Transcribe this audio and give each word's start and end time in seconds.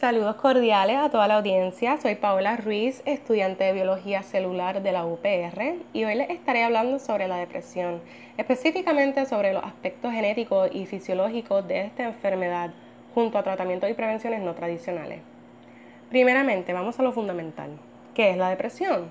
Saludos 0.00 0.36
cordiales 0.36 0.96
a 0.96 1.10
toda 1.10 1.28
la 1.28 1.36
audiencia. 1.36 1.98
Soy 1.98 2.14
Paola 2.14 2.56
Ruiz, 2.56 3.02
estudiante 3.04 3.64
de 3.64 3.74
Biología 3.74 4.22
Celular 4.22 4.80
de 4.80 4.92
la 4.92 5.04
UPR 5.04 5.74
y 5.92 6.04
hoy 6.04 6.14
les 6.14 6.30
estaré 6.30 6.64
hablando 6.64 6.98
sobre 6.98 7.28
la 7.28 7.36
depresión, 7.36 8.00
específicamente 8.38 9.26
sobre 9.26 9.52
los 9.52 9.62
aspectos 9.62 10.10
genéticos 10.10 10.70
y 10.72 10.86
fisiológicos 10.86 11.68
de 11.68 11.82
esta 11.82 12.04
enfermedad 12.04 12.70
junto 13.14 13.36
a 13.36 13.42
tratamientos 13.42 13.90
y 13.90 13.92
prevenciones 13.92 14.40
no 14.40 14.54
tradicionales. 14.54 15.20
Primeramente, 16.08 16.72
vamos 16.72 16.98
a 16.98 17.02
lo 17.02 17.12
fundamental. 17.12 17.68
¿Qué 18.14 18.30
es 18.30 18.38
la 18.38 18.48
depresión? 18.48 19.10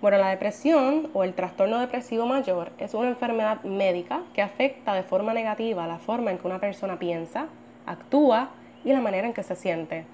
Bueno, 0.00 0.16
la 0.16 0.30
depresión 0.30 1.10
o 1.12 1.22
el 1.22 1.34
trastorno 1.34 1.80
depresivo 1.80 2.24
mayor 2.24 2.72
es 2.78 2.94
una 2.94 3.08
enfermedad 3.08 3.62
médica 3.64 4.22
que 4.32 4.40
afecta 4.40 4.94
de 4.94 5.02
forma 5.02 5.34
negativa 5.34 5.86
la 5.86 5.98
forma 5.98 6.30
en 6.30 6.38
que 6.38 6.46
una 6.46 6.60
persona 6.60 6.98
piensa, 6.98 7.48
actúa 7.84 8.48
y 8.86 8.94
la 8.94 9.02
manera 9.02 9.26
en 9.26 9.34
que 9.34 9.42
se 9.42 9.54
siente 9.54 10.06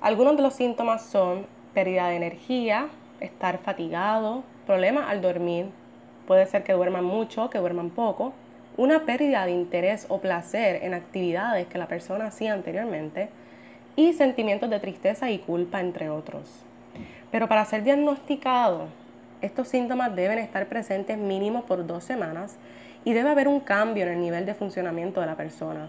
algunos 0.00 0.36
de 0.36 0.42
los 0.42 0.54
síntomas 0.54 1.02
son 1.02 1.46
pérdida 1.74 2.08
de 2.08 2.16
energía, 2.16 2.88
estar 3.20 3.58
fatigado, 3.58 4.42
problemas 4.66 5.08
al 5.08 5.20
dormir, 5.20 5.66
puede 6.26 6.46
ser 6.46 6.62
que 6.62 6.72
duerman 6.72 7.04
mucho, 7.04 7.50
que 7.50 7.58
duerman 7.58 7.90
poco, 7.90 8.32
una 8.76 9.04
pérdida 9.04 9.44
de 9.44 9.52
interés 9.52 10.06
o 10.08 10.20
placer 10.20 10.84
en 10.84 10.94
actividades 10.94 11.66
que 11.66 11.78
la 11.78 11.86
persona 11.86 12.26
hacía 12.26 12.54
anteriormente 12.54 13.28
y 13.96 14.12
sentimientos 14.14 14.70
de 14.70 14.80
tristeza 14.80 15.30
y 15.30 15.38
culpa, 15.38 15.80
entre 15.80 16.08
otros. 16.08 16.64
Pero 17.30 17.48
para 17.48 17.64
ser 17.64 17.82
diagnosticado, 17.82 18.86
estos 19.42 19.68
síntomas 19.68 20.14
deben 20.16 20.38
estar 20.38 20.66
presentes 20.66 21.18
mínimo 21.18 21.62
por 21.64 21.86
dos 21.86 22.04
semanas 22.04 22.56
y 23.04 23.12
debe 23.12 23.30
haber 23.30 23.48
un 23.48 23.60
cambio 23.60 24.04
en 24.04 24.12
el 24.12 24.20
nivel 24.20 24.46
de 24.46 24.54
funcionamiento 24.54 25.20
de 25.20 25.26
la 25.26 25.36
persona. 25.36 25.88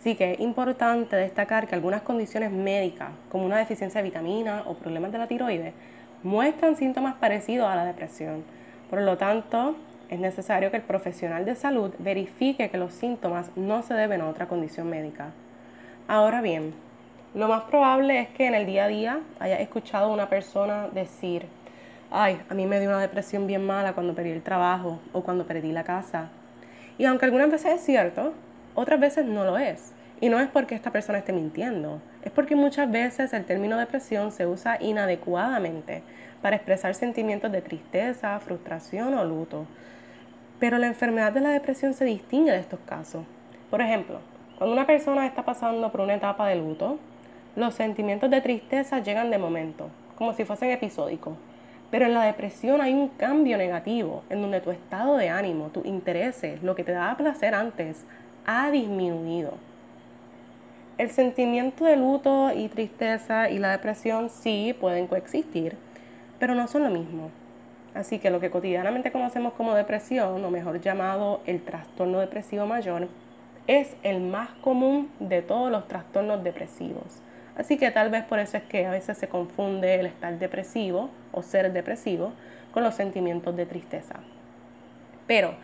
Así 0.00 0.14
que 0.14 0.32
es 0.32 0.40
importante 0.40 1.14
destacar 1.14 1.68
que 1.68 1.74
algunas 1.74 2.00
condiciones 2.00 2.50
médicas, 2.50 3.10
como 3.30 3.44
una 3.44 3.58
deficiencia 3.58 4.00
de 4.00 4.08
vitamina 4.08 4.62
o 4.64 4.72
problemas 4.72 5.12
de 5.12 5.18
la 5.18 5.26
tiroides, 5.26 5.74
muestran 6.22 6.74
síntomas 6.74 7.16
parecidos 7.16 7.68
a 7.68 7.76
la 7.76 7.84
depresión. 7.84 8.42
Por 8.88 9.02
lo 9.02 9.18
tanto, 9.18 9.76
es 10.08 10.18
necesario 10.18 10.70
que 10.70 10.78
el 10.78 10.84
profesional 10.84 11.44
de 11.44 11.54
salud 11.54 11.92
verifique 11.98 12.70
que 12.70 12.78
los 12.78 12.94
síntomas 12.94 13.50
no 13.56 13.82
se 13.82 13.92
deben 13.92 14.22
a 14.22 14.30
otra 14.30 14.48
condición 14.48 14.88
médica. 14.88 15.32
Ahora 16.08 16.40
bien, 16.40 16.72
lo 17.34 17.48
más 17.48 17.64
probable 17.64 18.20
es 18.20 18.28
que 18.30 18.46
en 18.46 18.54
el 18.54 18.64
día 18.64 18.84
a 18.84 18.88
día 18.88 19.20
haya 19.38 19.60
escuchado 19.60 20.06
a 20.06 20.14
una 20.14 20.30
persona 20.30 20.88
decir, 20.88 21.44
ay, 22.10 22.40
a 22.48 22.54
mí 22.54 22.64
me 22.64 22.80
dio 22.80 22.88
una 22.88 23.02
depresión 23.02 23.46
bien 23.46 23.66
mala 23.66 23.92
cuando 23.92 24.14
perdí 24.14 24.30
el 24.30 24.42
trabajo 24.42 24.98
o 25.12 25.20
cuando 25.20 25.46
perdí 25.46 25.72
la 25.72 25.84
casa. 25.84 26.30
Y 26.96 27.04
aunque 27.04 27.26
algunas 27.26 27.50
veces 27.50 27.74
es 27.74 27.80
cierto, 27.82 28.32
otras 28.74 29.00
veces 29.00 29.24
no 29.24 29.44
lo 29.44 29.58
es. 29.58 29.92
Y 30.20 30.28
no 30.28 30.38
es 30.38 30.48
porque 30.48 30.74
esta 30.74 30.90
persona 30.90 31.18
esté 31.18 31.32
mintiendo, 31.32 32.02
es 32.22 32.30
porque 32.30 32.54
muchas 32.54 32.90
veces 32.90 33.32
el 33.32 33.46
término 33.46 33.78
depresión 33.78 34.32
se 34.32 34.46
usa 34.46 34.76
inadecuadamente 34.78 36.02
para 36.42 36.56
expresar 36.56 36.94
sentimientos 36.94 37.50
de 37.50 37.62
tristeza, 37.62 38.38
frustración 38.40 39.14
o 39.14 39.24
luto. 39.24 39.66
Pero 40.58 40.76
la 40.76 40.88
enfermedad 40.88 41.32
de 41.32 41.40
la 41.40 41.50
depresión 41.50 41.94
se 41.94 42.04
distingue 42.04 42.52
de 42.52 42.58
estos 42.58 42.80
casos. 42.80 43.24
Por 43.70 43.80
ejemplo, 43.80 44.20
cuando 44.58 44.74
una 44.74 44.86
persona 44.86 45.26
está 45.26 45.42
pasando 45.42 45.90
por 45.90 46.02
una 46.02 46.14
etapa 46.14 46.46
de 46.48 46.56
luto, 46.56 46.98
los 47.56 47.72
sentimientos 47.74 48.30
de 48.30 48.42
tristeza 48.42 48.98
llegan 48.98 49.30
de 49.30 49.38
momento, 49.38 49.88
como 50.16 50.34
si 50.34 50.44
fuesen 50.44 50.70
episódicos. 50.70 51.34
Pero 51.90 52.04
en 52.04 52.14
la 52.14 52.24
depresión 52.24 52.82
hay 52.82 52.92
un 52.92 53.08
cambio 53.08 53.56
negativo, 53.56 54.22
en 54.28 54.42
donde 54.42 54.60
tu 54.60 54.70
estado 54.70 55.16
de 55.16 55.30
ánimo, 55.30 55.68
tus 55.68 55.86
intereses, 55.86 56.62
lo 56.62 56.74
que 56.74 56.84
te 56.84 56.92
daba 56.92 57.16
placer 57.16 57.54
antes, 57.54 58.04
ha 58.46 58.70
disminuido. 58.70 59.54
El 60.98 61.10
sentimiento 61.10 61.84
de 61.84 61.96
luto 61.96 62.52
y 62.54 62.68
tristeza 62.68 63.48
y 63.48 63.58
la 63.58 63.70
depresión 63.70 64.28
sí 64.28 64.76
pueden 64.78 65.06
coexistir, 65.06 65.76
pero 66.38 66.54
no 66.54 66.68
son 66.68 66.82
lo 66.84 66.90
mismo. 66.90 67.30
Así 67.94 68.18
que 68.18 68.30
lo 68.30 68.38
que 68.38 68.50
cotidianamente 68.50 69.10
conocemos 69.10 69.54
como 69.54 69.74
depresión, 69.74 70.44
o 70.44 70.50
mejor 70.50 70.80
llamado 70.80 71.40
el 71.46 71.62
trastorno 71.62 72.20
depresivo 72.20 72.66
mayor, 72.66 73.08
es 73.66 73.96
el 74.02 74.20
más 74.20 74.50
común 74.60 75.10
de 75.18 75.42
todos 75.42 75.70
los 75.70 75.88
trastornos 75.88 76.44
depresivos. 76.44 77.22
Así 77.56 77.76
que 77.76 77.90
tal 77.90 78.10
vez 78.10 78.24
por 78.24 78.38
eso 78.38 78.56
es 78.56 78.62
que 78.64 78.86
a 78.86 78.90
veces 78.90 79.18
se 79.18 79.28
confunde 79.28 79.94
el 79.96 80.06
estar 80.06 80.38
depresivo 80.38 81.10
o 81.32 81.42
ser 81.42 81.72
depresivo 81.72 82.32
con 82.72 82.82
los 82.84 82.94
sentimientos 82.94 83.56
de 83.56 83.66
tristeza. 83.66 84.16
Pero 85.26 85.54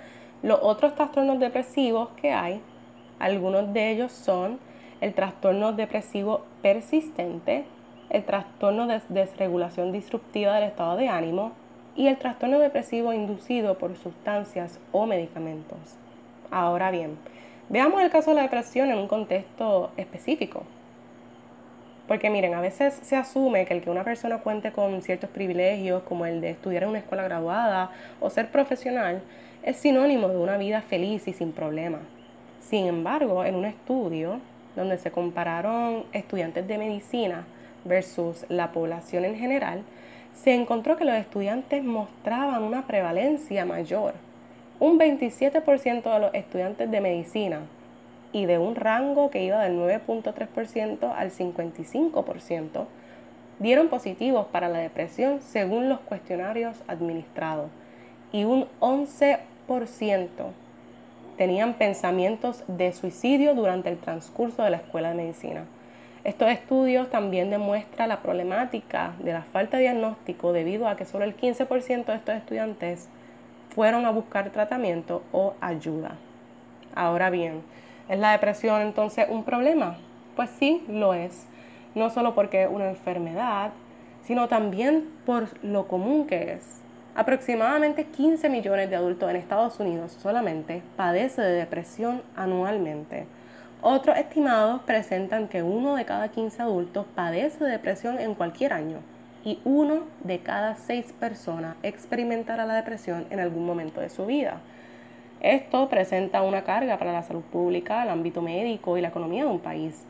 los 0.47 0.61
otros 0.63 0.95
trastornos 0.95 1.41
depresivos 1.41 2.11
que 2.11 2.31
hay, 2.31 2.61
algunos 3.19 3.73
de 3.73 3.91
ellos 3.91 4.13
son 4.13 4.61
el 5.01 5.13
trastorno 5.13 5.73
depresivo 5.73 6.45
persistente, 6.63 7.65
el 8.11 8.23
trastorno 8.23 8.87
de 8.87 9.03
desregulación 9.09 9.91
disruptiva 9.91 10.55
del 10.55 10.69
estado 10.69 10.97
de 10.99 11.09
ánimo 11.09 11.51
y 11.97 12.07
el 12.07 12.17
trastorno 12.19 12.61
depresivo 12.61 13.13
inducido 13.13 13.77
por 13.77 13.97
sustancias 13.97 14.79
o 14.93 15.05
medicamentos. 15.05 15.79
Ahora 16.53 16.93
bien, 16.93 17.19
veamos 17.69 18.01
el 18.01 18.11
caso 18.11 18.31
de 18.31 18.37
la 18.37 18.43
depresión 18.43 18.89
en 18.89 18.99
un 18.99 19.09
contexto 19.09 19.91
específico. 19.97 20.63
Porque 22.07 22.31
miren, 22.31 22.55
a 22.55 22.61
veces 22.61 22.95
se 23.03 23.17
asume 23.17 23.65
que 23.65 23.75
el 23.75 23.83
que 23.83 23.91
una 23.91 24.05
persona 24.05 24.39
cuente 24.39 24.71
con 24.71 25.03
ciertos 25.03 25.29
privilegios 25.29 26.05
como 26.05 26.25
el 26.25 26.41
de 26.41 26.51
estudiar 26.51 26.85
en 26.85 26.91
una 26.91 27.01
escuela 27.01 27.25
graduada 27.25 27.91
o 28.21 28.31
ser 28.31 28.53
profesional 28.53 29.23
es 29.63 29.77
sinónimo 29.77 30.29
de 30.29 30.37
una 30.37 30.57
vida 30.57 30.83
feliz 30.83 31.27
y 31.29 31.33
sin 31.33 31.53
problemas. 31.53 32.03
Sin 32.61 32.87
embargo, 32.87 33.45
en 33.45 33.55
un 33.55 33.65
estudio 33.65 34.41
donde 34.75 34.99
se 34.99 35.11
compararon 35.11 36.05
estudiantes 36.13 36.67
de 36.67 36.79
medicina 36.79 37.47
versus 37.85 38.45
la 38.49 38.73
población 38.73 39.25
en 39.25 39.37
general, 39.37 39.83
se 40.35 40.55
encontró 40.55 40.97
que 40.97 41.05
los 41.05 41.15
estudiantes 41.15 41.83
mostraban 41.83 42.63
una 42.63 42.87
prevalencia 42.87 43.65
mayor. 43.65 44.15
Un 44.79 44.99
27% 44.99 46.13
de 46.13 46.21
los 46.21 46.35
estudiantes 46.35 46.91
de 46.91 47.01
medicina 47.01 47.61
y 48.33 48.45
de 48.45 48.59
un 48.59 48.75
rango 48.75 49.31
que 49.31 49.43
iba 49.43 49.63
del 49.63 49.79
9.3% 49.79 51.15
al 51.17 51.31
55% 51.31 52.85
dieron 53.59 53.89
positivos 53.89 54.47
para 54.49 54.69
la 54.69 54.79
depresión 54.79 55.41
según 55.41 55.89
los 55.89 56.01
cuestionarios 56.01 56.77
administrados 56.87 57.71
y 58.33 58.45
un 58.45 58.67
11% 58.81 59.39
tenían 61.37 61.75
pensamientos 61.75 62.65
de 62.67 62.93
suicidio 62.93 63.55
durante 63.55 63.89
el 63.89 63.99
transcurso 63.99 64.63
de 64.63 64.71
la 64.71 64.79
escuela 64.79 65.11
de 65.11 65.17
medicina. 65.17 65.65
Estos 66.25 66.49
estudios 66.51 67.09
también 67.09 67.51
demuestran 67.51 68.09
la 68.09 68.21
problemática 68.21 69.15
de 69.21 69.33
la 69.33 69.43
falta 69.43 69.77
de 69.77 69.85
diagnóstico 69.85 70.53
debido 70.53 70.89
a 70.89 70.97
que 70.97 71.05
solo 71.05 71.25
el 71.25 71.37
15% 71.37 72.07
de 72.07 72.15
estos 72.15 72.35
estudiantes 72.35 73.09
fueron 73.75 74.07
a 74.07 74.11
buscar 74.11 74.51
tratamiento 74.51 75.23
o 75.33 75.55
ayuda. 75.61 76.17
Ahora 76.95 77.31
bien, 77.31 77.63
¿es 78.09 78.19
la 78.19 78.33
depresión 78.33 78.81
entonces 78.81 79.27
un 79.29 79.45
problema? 79.45 79.99
Pues 80.35 80.51
sí, 80.51 80.83
lo 80.89 81.15
es. 81.15 81.47
No 81.95 82.11
solo 82.11 82.35
porque 82.35 82.65
es 82.65 82.71
una 82.71 82.89
enfermedad, 82.89 83.71
sino 84.23 84.49
también 84.49 85.09
por 85.27 85.63
lo 85.63 85.87
común 85.87 86.27
que 86.27 86.55
es. 86.55 86.83
Aproximadamente 87.17 88.05
15 88.05 88.51
millones 88.51 88.91
de 88.91 88.97
adultos 88.97 89.31
en 89.31 89.37
Estados 89.37 89.81
Unidos 89.81 90.13
solamente 90.21 90.83
padecen 90.97 91.45
de 91.45 91.53
depresión 91.53 92.21
anualmente. 92.37 93.25
Otros 93.81 94.19
estimados 94.19 94.83
presentan 94.83 95.49
que 95.49 95.63
uno 95.63 95.97
de 95.97 96.05
cada 96.05 96.29
15 96.29 96.61
adultos 96.61 97.07
padece 97.15 97.65
de 97.65 97.71
depresión 97.71 98.19
en 98.21 98.35
cualquier 98.35 98.75
año 98.75 98.99
y 99.47 99.59
uno 99.65 100.03
de 100.25 100.41
cada 100.41 100.77
seis 100.77 101.15
personas 101.19 101.77
experimentará 101.83 102.67
la 102.67 102.75
depresión 102.75 103.27
en 103.31 103.41
algún 103.41 103.65
momento 103.65 104.03
de 104.03 104.11
su 104.11 104.27
vida. 104.27 104.61
Esto 105.41 105.89
presenta 105.89 106.43
una 106.43 106.65
carga 106.65 106.99
para 106.99 107.15
la 107.15 107.23
salud 107.23 107.45
pública, 107.45 108.03
el 108.03 108.11
ámbito 108.11 108.43
médico 108.43 108.99
y 108.99 109.01
la 109.01 109.09
economía 109.09 109.45
de 109.45 109.51
un 109.51 109.61
país. 109.61 110.05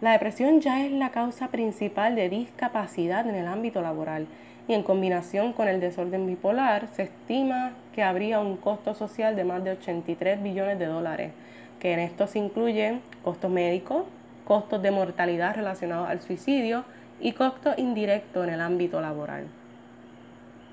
La 0.00 0.12
depresión 0.12 0.62
ya 0.62 0.86
es 0.86 0.92
la 0.92 1.10
causa 1.10 1.48
principal 1.48 2.16
de 2.16 2.30
discapacidad 2.30 3.28
en 3.28 3.34
el 3.34 3.46
ámbito 3.46 3.82
laboral 3.82 4.26
y 4.70 4.74
en 4.74 4.84
combinación 4.84 5.52
con 5.52 5.66
el 5.66 5.80
desorden 5.80 6.28
bipolar 6.28 6.86
se 6.94 7.02
estima 7.02 7.72
que 7.92 8.04
habría 8.04 8.38
un 8.38 8.56
costo 8.56 8.94
social 8.94 9.34
de 9.34 9.42
más 9.42 9.64
de 9.64 9.72
83 9.72 10.40
billones 10.40 10.78
de 10.78 10.86
dólares, 10.86 11.32
que 11.80 11.92
en 11.92 11.98
esto 11.98 12.28
se 12.28 12.38
incluyen 12.38 13.00
costos 13.24 13.50
médicos, 13.50 14.04
costos 14.44 14.80
de 14.80 14.92
mortalidad 14.92 15.56
relacionados 15.56 16.08
al 16.08 16.20
suicidio 16.20 16.84
y 17.20 17.32
costos 17.32 17.78
indirectos 17.78 18.46
en 18.46 18.54
el 18.54 18.60
ámbito 18.60 19.00
laboral. 19.00 19.48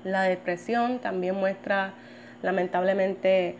La 0.04 0.22
depresión 0.22 1.00
también 1.00 1.34
muestra 1.34 1.90
lamentablemente 2.42 3.56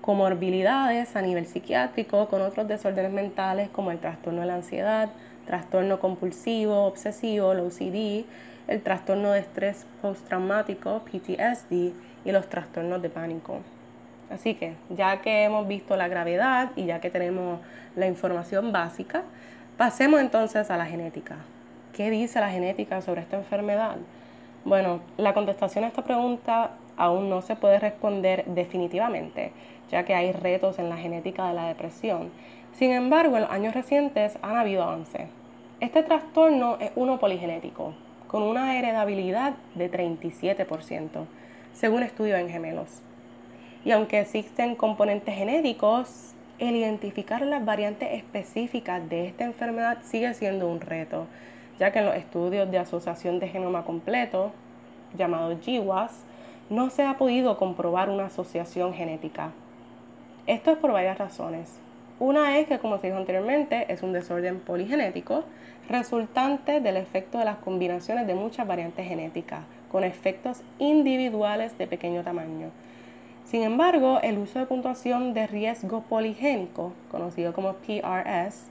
comorbilidades 0.00 1.16
a 1.16 1.20
nivel 1.20 1.44
psiquiátrico 1.44 2.28
con 2.28 2.40
otros 2.40 2.66
desórdenes 2.66 3.12
mentales 3.12 3.68
como 3.68 3.90
el 3.90 3.98
trastorno 3.98 4.40
de 4.40 4.46
la 4.46 4.54
ansiedad, 4.54 5.10
trastorno 5.44 6.00
compulsivo, 6.00 6.86
obsesivo, 6.86 7.52
el 7.52 7.60
el 8.68 8.82
trastorno 8.82 9.32
de 9.32 9.40
estrés 9.40 9.86
postraumático, 10.00 11.02
PTSD, 11.04 11.92
y 12.24 12.30
los 12.30 12.48
trastornos 12.48 13.02
de 13.02 13.10
pánico. 13.10 13.58
Así 14.30 14.54
que 14.54 14.74
ya 14.90 15.20
que 15.20 15.44
hemos 15.44 15.66
visto 15.66 15.96
la 15.96 16.08
gravedad 16.08 16.70
y 16.76 16.86
ya 16.86 17.00
que 17.00 17.10
tenemos 17.10 17.60
la 17.96 18.06
información 18.06 18.72
básica, 18.72 19.22
pasemos 19.76 20.20
entonces 20.20 20.70
a 20.70 20.76
la 20.76 20.86
genética. 20.86 21.38
¿qué 21.92 22.10
dice 22.10 22.40
la 22.40 22.50
genética 22.50 23.00
sobre 23.02 23.20
esta 23.20 23.36
enfermedad? 23.36 23.96
Bueno, 24.64 25.00
la 25.16 25.34
contestación 25.34 25.84
a 25.84 25.88
esta 25.88 26.04
pregunta 26.04 26.70
aún 26.96 27.28
no 27.28 27.42
se 27.42 27.56
puede 27.56 27.78
responder 27.78 28.44
definitivamente, 28.46 29.52
ya 29.90 30.04
que 30.04 30.14
hay 30.14 30.32
retos 30.32 30.78
en 30.78 30.88
la 30.88 30.96
genética 30.96 31.48
de 31.48 31.54
la 31.54 31.68
depresión. 31.68 32.30
Sin 32.72 32.92
embargo, 32.92 33.36
en 33.36 33.42
los 33.42 33.50
años 33.50 33.74
recientes 33.74 34.38
han 34.42 34.56
habido 34.56 34.82
avances. 34.82 35.28
Este 35.80 36.02
trastorno 36.02 36.76
es 36.80 36.92
uno 36.94 37.18
poligenético, 37.18 37.94
con 38.32 38.42
una 38.44 38.78
heredabilidad 38.78 39.52
de 39.74 39.90
37%, 39.90 41.26
según 41.74 42.02
estudios 42.02 42.40
en 42.40 42.48
gemelos. 42.48 43.02
Y 43.84 43.90
aunque 43.90 44.20
existen 44.20 44.74
componentes 44.74 45.34
genéticos, 45.34 46.32
el 46.58 46.74
identificar 46.74 47.42
las 47.42 47.62
variantes 47.62 48.08
específicas 48.12 49.06
de 49.10 49.26
esta 49.26 49.44
enfermedad 49.44 49.98
sigue 50.00 50.32
siendo 50.32 50.66
un 50.66 50.80
reto, 50.80 51.26
ya 51.78 51.92
que 51.92 51.98
en 51.98 52.06
los 52.06 52.14
estudios 52.14 52.70
de 52.70 52.78
asociación 52.78 53.38
de 53.38 53.48
genoma 53.48 53.84
completo, 53.84 54.52
llamados 55.14 55.58
GWAS, 55.66 56.24
no 56.70 56.88
se 56.88 57.02
ha 57.02 57.18
podido 57.18 57.58
comprobar 57.58 58.08
una 58.08 58.26
asociación 58.26 58.94
genética. 58.94 59.50
Esto 60.46 60.70
es 60.70 60.78
por 60.78 60.92
varias 60.92 61.18
razones. 61.18 61.81
Una 62.22 62.56
es 62.56 62.68
que, 62.68 62.78
como 62.78 62.98
se 62.98 63.08
dijo 63.08 63.18
anteriormente, 63.18 63.92
es 63.92 64.04
un 64.04 64.12
desorden 64.12 64.60
poligenético 64.60 65.42
resultante 65.88 66.80
del 66.80 66.96
efecto 66.96 67.38
de 67.38 67.44
las 67.44 67.56
combinaciones 67.56 68.28
de 68.28 68.36
muchas 68.36 68.64
variantes 68.64 69.08
genéticas, 69.08 69.62
con 69.90 70.04
efectos 70.04 70.62
individuales 70.78 71.76
de 71.78 71.88
pequeño 71.88 72.22
tamaño. 72.22 72.68
Sin 73.44 73.64
embargo, 73.64 74.20
el 74.22 74.38
uso 74.38 74.60
de 74.60 74.66
puntuación 74.66 75.34
de 75.34 75.48
riesgo 75.48 76.02
poligénico, 76.02 76.92
conocido 77.10 77.52
como 77.52 77.72
PRS, 77.72 78.68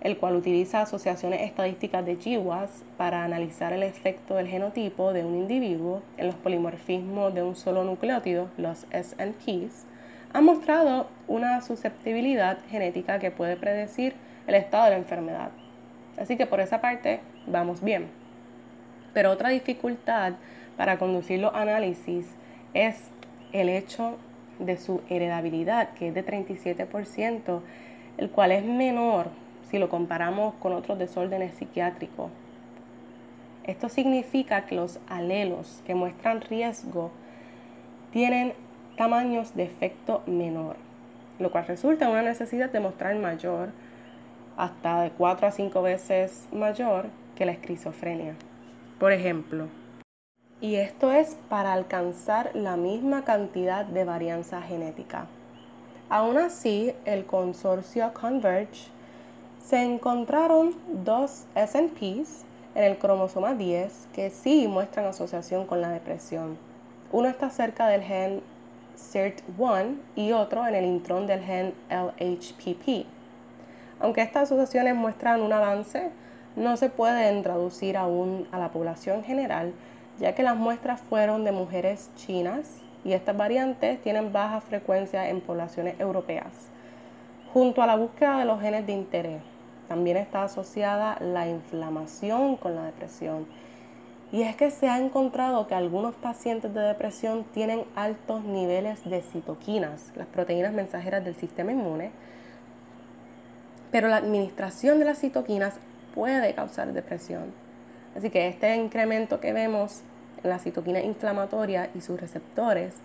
el 0.00 0.16
cual 0.16 0.36
utiliza 0.36 0.82
asociaciones 0.82 1.42
estadísticas 1.42 2.06
de 2.06 2.14
GWAS 2.14 2.84
para 2.96 3.24
analizar 3.24 3.72
el 3.72 3.82
efecto 3.82 4.36
del 4.36 4.46
genotipo 4.46 5.12
de 5.12 5.24
un 5.24 5.34
individuo 5.34 6.00
en 6.16 6.28
los 6.28 6.36
polimorfismos 6.36 7.34
de 7.34 7.42
un 7.42 7.56
solo 7.56 7.82
nucleótido, 7.82 8.50
los 8.56 8.86
SNPs, 8.92 9.84
ha 10.34 10.40
mostrado 10.40 11.06
una 11.28 11.60
susceptibilidad 11.60 12.58
genética 12.68 13.20
que 13.20 13.30
puede 13.30 13.56
predecir 13.56 14.14
el 14.48 14.56
estado 14.56 14.84
de 14.84 14.90
la 14.90 14.96
enfermedad. 14.96 15.50
Así 16.18 16.36
que 16.36 16.44
por 16.44 16.58
esa 16.58 16.80
parte 16.80 17.20
vamos 17.46 17.82
bien. 17.82 18.08
Pero 19.14 19.30
otra 19.30 19.50
dificultad 19.50 20.32
para 20.76 20.98
conducir 20.98 21.38
los 21.38 21.54
análisis 21.54 22.26
es 22.74 23.10
el 23.52 23.68
hecho 23.68 24.16
de 24.58 24.76
su 24.76 25.02
heredabilidad, 25.08 25.90
que 25.90 26.08
es 26.08 26.14
de 26.14 26.26
37%, 26.26 27.60
el 28.18 28.30
cual 28.30 28.50
es 28.50 28.64
menor 28.64 29.28
si 29.70 29.78
lo 29.78 29.88
comparamos 29.88 30.54
con 30.54 30.72
otros 30.72 30.98
desórdenes 30.98 31.54
psiquiátricos. 31.54 32.32
Esto 33.62 33.88
significa 33.88 34.66
que 34.66 34.74
los 34.74 34.98
alelos 35.08 35.80
que 35.86 35.94
muestran 35.94 36.40
riesgo 36.40 37.12
tienen 38.12 38.52
tamaños 38.96 39.54
de 39.54 39.64
efecto 39.64 40.22
menor, 40.26 40.76
lo 41.38 41.50
cual 41.50 41.66
resulta 41.66 42.06
en 42.06 42.12
una 42.12 42.22
necesidad 42.22 42.70
de 42.70 42.80
mostrar 42.80 43.16
mayor, 43.16 43.70
hasta 44.56 45.02
de 45.02 45.10
4 45.10 45.48
a 45.48 45.50
5 45.50 45.82
veces 45.82 46.48
mayor 46.52 47.06
que 47.34 47.46
la 47.46 47.52
esquizofrenia. 47.52 48.34
Por 48.98 49.12
ejemplo, 49.12 49.68
y 50.60 50.76
esto 50.76 51.12
es 51.12 51.36
para 51.50 51.72
alcanzar 51.72 52.50
la 52.54 52.76
misma 52.76 53.24
cantidad 53.24 53.84
de 53.84 54.04
varianza 54.04 54.62
genética. 54.62 55.26
Aún 56.08 56.38
así, 56.38 56.94
el 57.04 57.26
consorcio 57.26 58.12
Converge 58.14 58.88
se 59.62 59.82
encontraron 59.82 60.74
dos 61.04 61.44
SNPs 61.54 62.44
en 62.74 62.84
el 62.84 62.98
cromosoma 62.98 63.54
10 63.54 64.08
que 64.14 64.30
sí 64.30 64.66
muestran 64.68 65.06
asociación 65.06 65.66
con 65.66 65.80
la 65.80 65.90
depresión. 65.90 66.56
Uno 67.12 67.28
está 67.28 67.50
cerca 67.50 67.86
del 67.88 68.02
gen 68.02 68.40
SIRT1 68.96 69.96
y 70.16 70.32
otro 70.32 70.66
en 70.66 70.74
el 70.74 70.84
intrón 70.84 71.26
del 71.26 71.40
gen 71.40 71.74
LHPP. 71.90 73.06
Aunque 74.00 74.22
estas 74.22 74.44
asociaciones 74.44 74.94
muestran 74.94 75.40
un 75.40 75.52
avance, 75.52 76.10
no 76.56 76.76
se 76.76 76.90
pueden 76.90 77.42
traducir 77.42 77.96
aún 77.96 78.46
a 78.52 78.58
la 78.58 78.70
población 78.70 79.24
general, 79.24 79.72
ya 80.18 80.34
que 80.34 80.42
las 80.42 80.56
muestras 80.56 81.00
fueron 81.00 81.44
de 81.44 81.52
mujeres 81.52 82.10
chinas 82.16 82.80
y 83.04 83.12
estas 83.12 83.36
variantes 83.36 84.00
tienen 84.00 84.32
baja 84.32 84.60
frecuencia 84.60 85.28
en 85.28 85.40
poblaciones 85.40 85.98
europeas. 86.00 86.70
Junto 87.52 87.82
a 87.82 87.86
la 87.86 87.96
búsqueda 87.96 88.38
de 88.38 88.44
los 88.44 88.60
genes 88.60 88.86
de 88.86 88.92
interés, 88.92 89.42
también 89.88 90.16
está 90.16 90.44
asociada 90.44 91.18
la 91.20 91.46
inflamación 91.46 92.56
con 92.56 92.74
la 92.74 92.84
depresión. 92.84 93.46
Y 94.34 94.42
es 94.42 94.56
que 94.56 94.72
se 94.72 94.88
ha 94.88 94.98
encontrado 94.98 95.68
que 95.68 95.76
algunos 95.76 96.16
pacientes 96.16 96.74
de 96.74 96.80
depresión 96.80 97.44
tienen 97.54 97.84
altos 97.94 98.42
niveles 98.42 99.08
de 99.08 99.22
citoquinas, 99.22 100.10
las 100.16 100.26
proteínas 100.26 100.72
mensajeras 100.72 101.24
del 101.24 101.36
sistema 101.36 101.70
inmune, 101.70 102.10
pero 103.92 104.08
la 104.08 104.16
administración 104.16 104.98
de 104.98 105.04
las 105.04 105.20
citoquinas 105.20 105.74
puede 106.16 106.52
causar 106.52 106.92
depresión. 106.92 107.54
Así 108.16 108.30
que 108.30 108.48
este 108.48 108.74
incremento 108.74 109.38
que 109.38 109.52
vemos 109.52 110.00
en 110.42 110.50
la 110.50 110.58
citoquina 110.58 111.00
inflamatoria 111.00 111.90
y 111.94 112.00
sus 112.00 112.20
receptores 112.20 112.96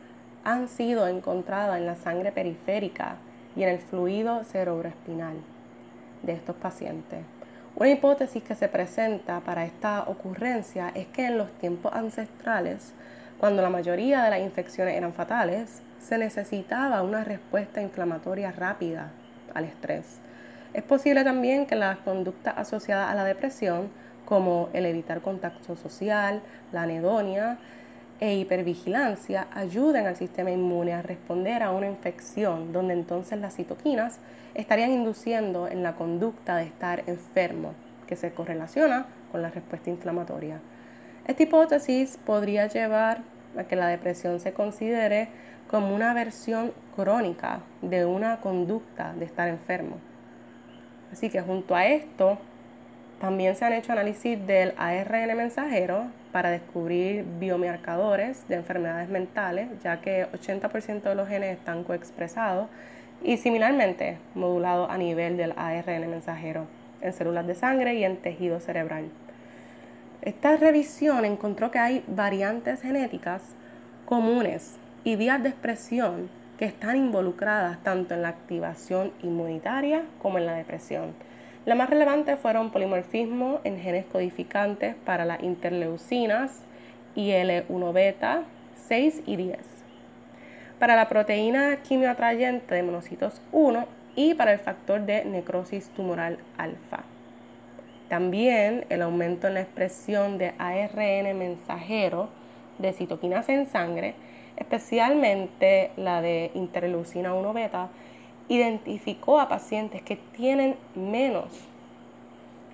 han 0.44 0.68
sido 0.68 1.08
encontrados 1.08 1.78
en 1.78 1.86
la 1.86 1.96
sangre 1.96 2.32
periférica 2.32 3.18
y 3.56 3.62
en 3.62 3.70
el 3.70 3.78
fluido 3.78 4.44
cerebroespinal 4.46 5.36
de 6.24 6.34
estos 6.34 6.56
pacientes. 6.56 7.39
Una 7.80 7.92
hipótesis 7.92 8.44
que 8.44 8.56
se 8.56 8.68
presenta 8.68 9.40
para 9.40 9.64
esta 9.64 10.04
ocurrencia 10.04 10.92
es 10.96 11.08
que 11.08 11.28
en 11.28 11.38
los 11.38 11.50
tiempos 11.60 11.94
ancestrales, 11.94 12.92
cuando 13.38 13.62
la 13.62 13.70
mayoría 13.70 14.22
de 14.22 14.32
las 14.32 14.42
infecciones 14.42 14.98
eran 14.98 15.14
fatales, 15.14 15.82
se 15.98 16.18
necesitaba 16.18 17.02
una 17.04 17.24
respuesta 17.24 17.82
inflamatoria 17.82 18.52
rápida 18.52 19.12
al 19.54 19.64
estrés. 19.64 20.20
Es 20.74 20.84
posible 20.84 21.24
también 21.24 21.66
que 21.66 21.76
las 21.76 22.00
conductas 22.00 22.54
asociadas 22.58 23.10
a 23.10 23.16
la 23.16 23.24
depresión, 23.24 23.90
como 24.26 24.68
el 24.74 24.86
evitar 24.86 25.22
contacto 25.22 25.78
social, 25.78 26.42
la 26.74 26.82
anedonia 26.82 27.60
e 28.20 28.36
hipervigilancia, 28.36 29.48
ayuden 29.54 30.06
al 30.06 30.16
sistema 30.16 30.52
inmune 30.52 30.94
a 30.94 31.02
responder 31.02 31.64
a 31.64 31.72
una 31.72 31.88
infección, 31.88 32.74
donde 32.74 32.94
entonces 32.94 33.40
las 33.40 33.56
citoquinas 33.56 34.20
estarían 34.54 34.92
induciendo 34.92 35.68
en 35.68 35.84
la 35.84 35.96
conducta 35.96 36.58
de 36.58 36.66
estar 36.66 37.04
enfermo, 37.08 37.74
que 38.08 38.16
se 38.16 38.32
correlaciona 38.32 39.06
con 39.32 39.42
la 39.42 39.50
respuesta 39.50 39.90
inflamatoria. 39.90 40.60
Esta 41.28 41.44
hipótesis 41.44 42.18
podría 42.26 42.68
llevar 42.68 43.22
a 43.58 43.64
que 43.64 43.76
la 43.76 43.88
depresión 43.88 44.40
se 44.40 44.54
considere 44.54 45.30
como 45.70 45.96
una 45.96 46.14
versión 46.14 46.74
crónica 46.96 47.62
de 47.82 48.06
una 48.06 48.42
conducta 48.42 49.14
de 49.14 49.26
estar 49.26 49.48
enfermo. 49.48 49.98
Así 51.12 51.30
que 51.30 51.42
junto 51.42 51.76
a 51.76 51.86
esto, 51.86 52.38
también 53.20 53.56
se 53.56 53.66
han 53.66 53.74
hecho 53.74 53.92
análisis 53.92 54.46
del 54.46 54.74
ARN 54.78 55.38
mensajero 55.38 56.08
para 56.32 56.52
descubrir 56.52 57.26
biomarcadores 57.40 58.48
de 58.48 58.56
enfermedades 58.56 59.10
mentales, 59.10 59.68
ya 59.84 60.02
que 60.02 60.28
80% 60.28 61.02
de 61.02 61.16
los 61.16 61.28
genes 61.28 61.58
están 61.58 61.84
coexpresados 61.84 62.68
y 63.24 63.38
similarmente 63.38 64.18
modulados 64.36 64.90
a 64.90 64.98
nivel 64.98 65.38
del 65.38 65.54
ARN 65.58 66.10
mensajero 66.10 66.68
en 67.02 67.14
células 67.14 67.48
de 67.48 67.56
sangre 67.56 67.96
y 67.96 68.04
en 68.04 68.18
tejido 68.18 68.60
cerebral. 68.60 69.10
Esta 70.22 70.58
revisión 70.58 71.26
encontró 71.26 71.72
que 71.72 71.80
hay 71.80 72.04
variantes 72.08 72.82
genéticas 72.82 73.42
comunes 74.06 74.78
y 75.04 75.16
vías 75.16 75.42
de 75.42 75.50
expresión 75.50 76.30
que 76.58 76.66
están 76.66 76.98
involucradas 76.98 77.82
tanto 77.84 78.14
en 78.14 78.22
la 78.22 78.30
activación 78.30 79.14
inmunitaria 79.24 80.04
como 80.22 80.38
en 80.38 80.46
la 80.46 80.54
depresión. 80.54 81.14
Las 81.66 81.78
más 81.78 81.90
relevantes 81.90 82.40
fueron 82.40 82.72
polimorfismo 82.72 83.60
en 83.64 83.80
genes 83.80 84.06
codificantes 84.06 84.96
para 85.06 85.26
las 85.26 85.44
interleucinas 85.44 86.64
IL-1 87.16 87.94
beta 87.94 88.44
6 88.88 89.24
y 89.26 89.36
10, 89.36 89.58
para 90.80 90.96
la 90.96 91.10
proteína 91.10 91.78
quimioatrayente 91.84 92.74
de 92.74 92.84
monocitos 92.84 93.42
1 93.52 93.86
y 94.16 94.34
para 94.34 94.54
el 94.54 94.60
factor 94.60 95.02
de 95.02 95.26
necrosis 95.26 95.90
tumoral 95.90 96.40
alfa. 96.58 97.04
También 98.08 98.86
el 98.90 99.02
aumento 99.02 99.48
en 99.48 99.56
la 99.56 99.62
expresión 99.62 100.38
de 100.38 100.54
ARN 100.58 101.38
mensajero 101.38 102.30
de 102.80 102.94
citoquinas 102.94 103.50
en 103.50 103.68
sangre 103.68 104.16
especialmente 104.60 105.92
la 105.98 106.22
de 106.22 106.52
interleucina 106.54 107.34
1 107.34 107.54
beta, 107.54 107.90
identificó 108.50 109.40
a 109.40 109.48
pacientes 109.48 110.02
que 110.02 110.16
tienen 110.18 110.76
menos 110.96 111.48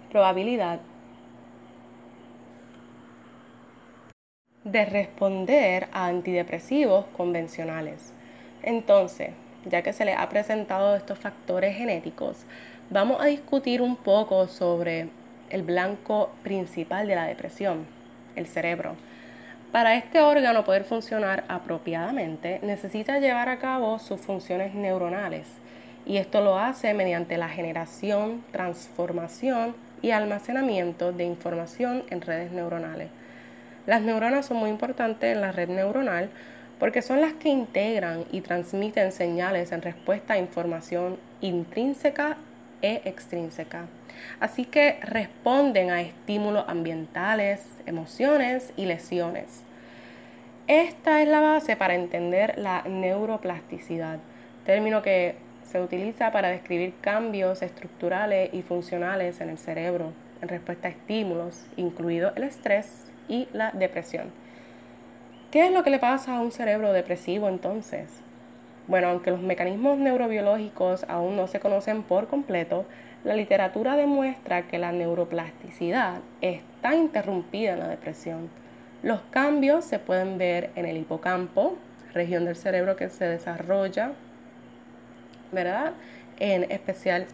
probabilidad 0.10 0.80
de 4.64 4.86
responder 4.86 5.90
a 5.92 6.08
antidepresivos 6.08 7.06
convencionales. 7.18 8.14
Entonces, 8.64 9.32
ya 9.66 9.84
que 9.84 9.94
se 9.94 10.06
le 10.06 10.14
ha 10.14 10.28
presentado 10.30 10.96
estos 10.96 11.20
factores 11.20 11.76
genéticos, 11.76 12.46
vamos 12.90 13.22
a 13.22 13.26
discutir 13.26 13.82
un 13.82 13.98
poco 13.98 14.48
sobre 14.48 15.10
el 15.50 15.64
blanco 15.64 16.32
principal 16.42 17.08
de 17.08 17.16
la 17.16 17.26
depresión, 17.26 17.86
el 18.36 18.48
cerebro. 18.48 18.96
Para 19.74 19.96
este 19.96 20.22
órgano 20.22 20.64
poder 20.64 20.86
funcionar 20.86 21.44
apropiadamente, 21.50 22.60
necesita 22.64 23.20
llevar 23.20 23.50
a 23.50 23.60
cabo 23.60 24.00
sus 24.00 24.22
funciones 24.22 24.74
neuronales 24.74 25.65
y 26.06 26.18
esto 26.18 26.42
lo 26.42 26.60
hace 26.60 26.94
mediante 26.94 27.38
la 27.38 27.50
generación, 27.50 28.44
transformación 28.52 29.76
y 30.02 30.12
almacenamiento 30.12 31.12
de 31.12 31.24
información 31.24 32.04
en 32.10 32.22
redes 32.22 32.52
neuronales. 32.52 33.10
Las 33.88 34.02
neuronas 34.02 34.46
son 34.46 34.58
muy 34.58 34.70
importantes 34.70 35.36
en 35.36 35.42
la 35.42 35.52
red 35.52 35.70
neuronal 35.70 36.30
porque 36.80 37.02
son 37.02 37.22
las 37.22 37.34
que 37.34 37.50
integran 37.50 38.26
y 38.32 38.42
transmiten 38.42 39.12
señales 39.12 39.72
en 39.72 39.82
respuesta 39.82 40.34
a 40.34 40.38
información 40.38 41.18
intrínseca 41.42 42.38
e 42.82 43.02
extrínseca. 43.06 43.86
Así 44.40 44.66
que 44.66 45.00
responden 45.02 45.90
a 45.90 46.02
estímulos 46.02 46.66
ambientales, 46.68 47.62
emociones 47.86 48.74
y 48.76 48.86
lesiones. 48.86 49.64
Esta 50.68 51.22
es 51.22 51.28
la 51.28 51.40
base 51.40 51.76
para 51.76 51.96
entender 51.96 52.58
la 52.58 52.84
neuroplasticidad, 52.84 54.18
término 54.66 55.02
que 55.02 55.45
se 55.76 55.82
utiliza 55.82 56.32
para 56.32 56.48
describir 56.48 56.94
cambios 57.02 57.62
estructurales 57.62 58.54
y 58.54 58.62
funcionales 58.62 59.42
en 59.42 59.50
el 59.50 59.58
cerebro 59.58 60.14
en 60.42 60.48
respuesta 60.48 60.88
a 60.88 60.92
estímulos, 60.92 61.68
incluido 61.76 62.32
el 62.38 62.44
estrés 62.44 63.12
y 63.28 63.50
la 63.52 63.72
depresión. 63.72 64.32
¿Qué 65.52 65.66
es 65.66 65.74
lo 65.74 65.84
que 65.84 65.90
le 65.90 66.00
pasa 66.00 66.38
a 66.38 66.40
un 66.40 66.54
cerebro 66.54 66.94
depresivo 66.94 67.50
entonces? 67.50 68.22
Bueno, 68.88 69.10
aunque 69.10 69.32
los 69.32 69.42
mecanismos 69.42 69.98
neurobiológicos 69.98 71.04
aún 71.10 71.36
no 71.36 71.46
se 71.48 71.60
conocen 71.60 72.04
por 72.04 72.28
completo, 72.28 72.86
la 73.26 73.36
literatura 73.36 73.98
demuestra 73.98 74.70
que 74.70 74.80
la 74.80 74.94
neuroplasticidad 74.94 76.22
está 76.40 76.96
interrumpida 76.96 77.74
en 77.74 77.80
la 77.80 77.90
depresión. 77.90 78.50
Los 79.04 79.20
cambios 79.30 79.84
se 79.84 80.00
pueden 80.00 80.38
ver 80.38 80.70
en 80.78 80.86
el 80.86 80.96
hipocampo, 80.96 81.76
región 82.14 82.46
del 82.46 82.56
cerebro 82.56 82.96
que 82.96 83.10
se 83.10 83.26
desarrolla, 83.26 84.14
En 85.58 86.70
especial 86.70 87.28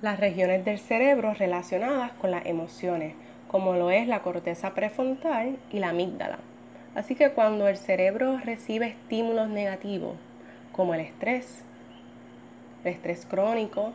las 0.00 0.20
regiones 0.20 0.64
del 0.64 0.78
cerebro 0.78 1.34
relacionadas 1.34 2.12
con 2.12 2.30
las 2.30 2.46
emociones, 2.46 3.14
como 3.48 3.74
lo 3.74 3.90
es 3.90 4.06
la 4.06 4.22
corteza 4.22 4.72
prefrontal 4.72 5.58
y 5.72 5.80
la 5.80 5.88
amígdala. 5.88 6.38
Así 6.94 7.16
que 7.16 7.30
cuando 7.30 7.66
el 7.66 7.76
cerebro 7.76 8.38
recibe 8.44 8.86
estímulos 8.86 9.48
negativos, 9.48 10.14
como 10.70 10.94
el 10.94 11.00
estrés, 11.00 11.64
el 12.84 12.92
estrés 12.92 13.26
crónico 13.26 13.92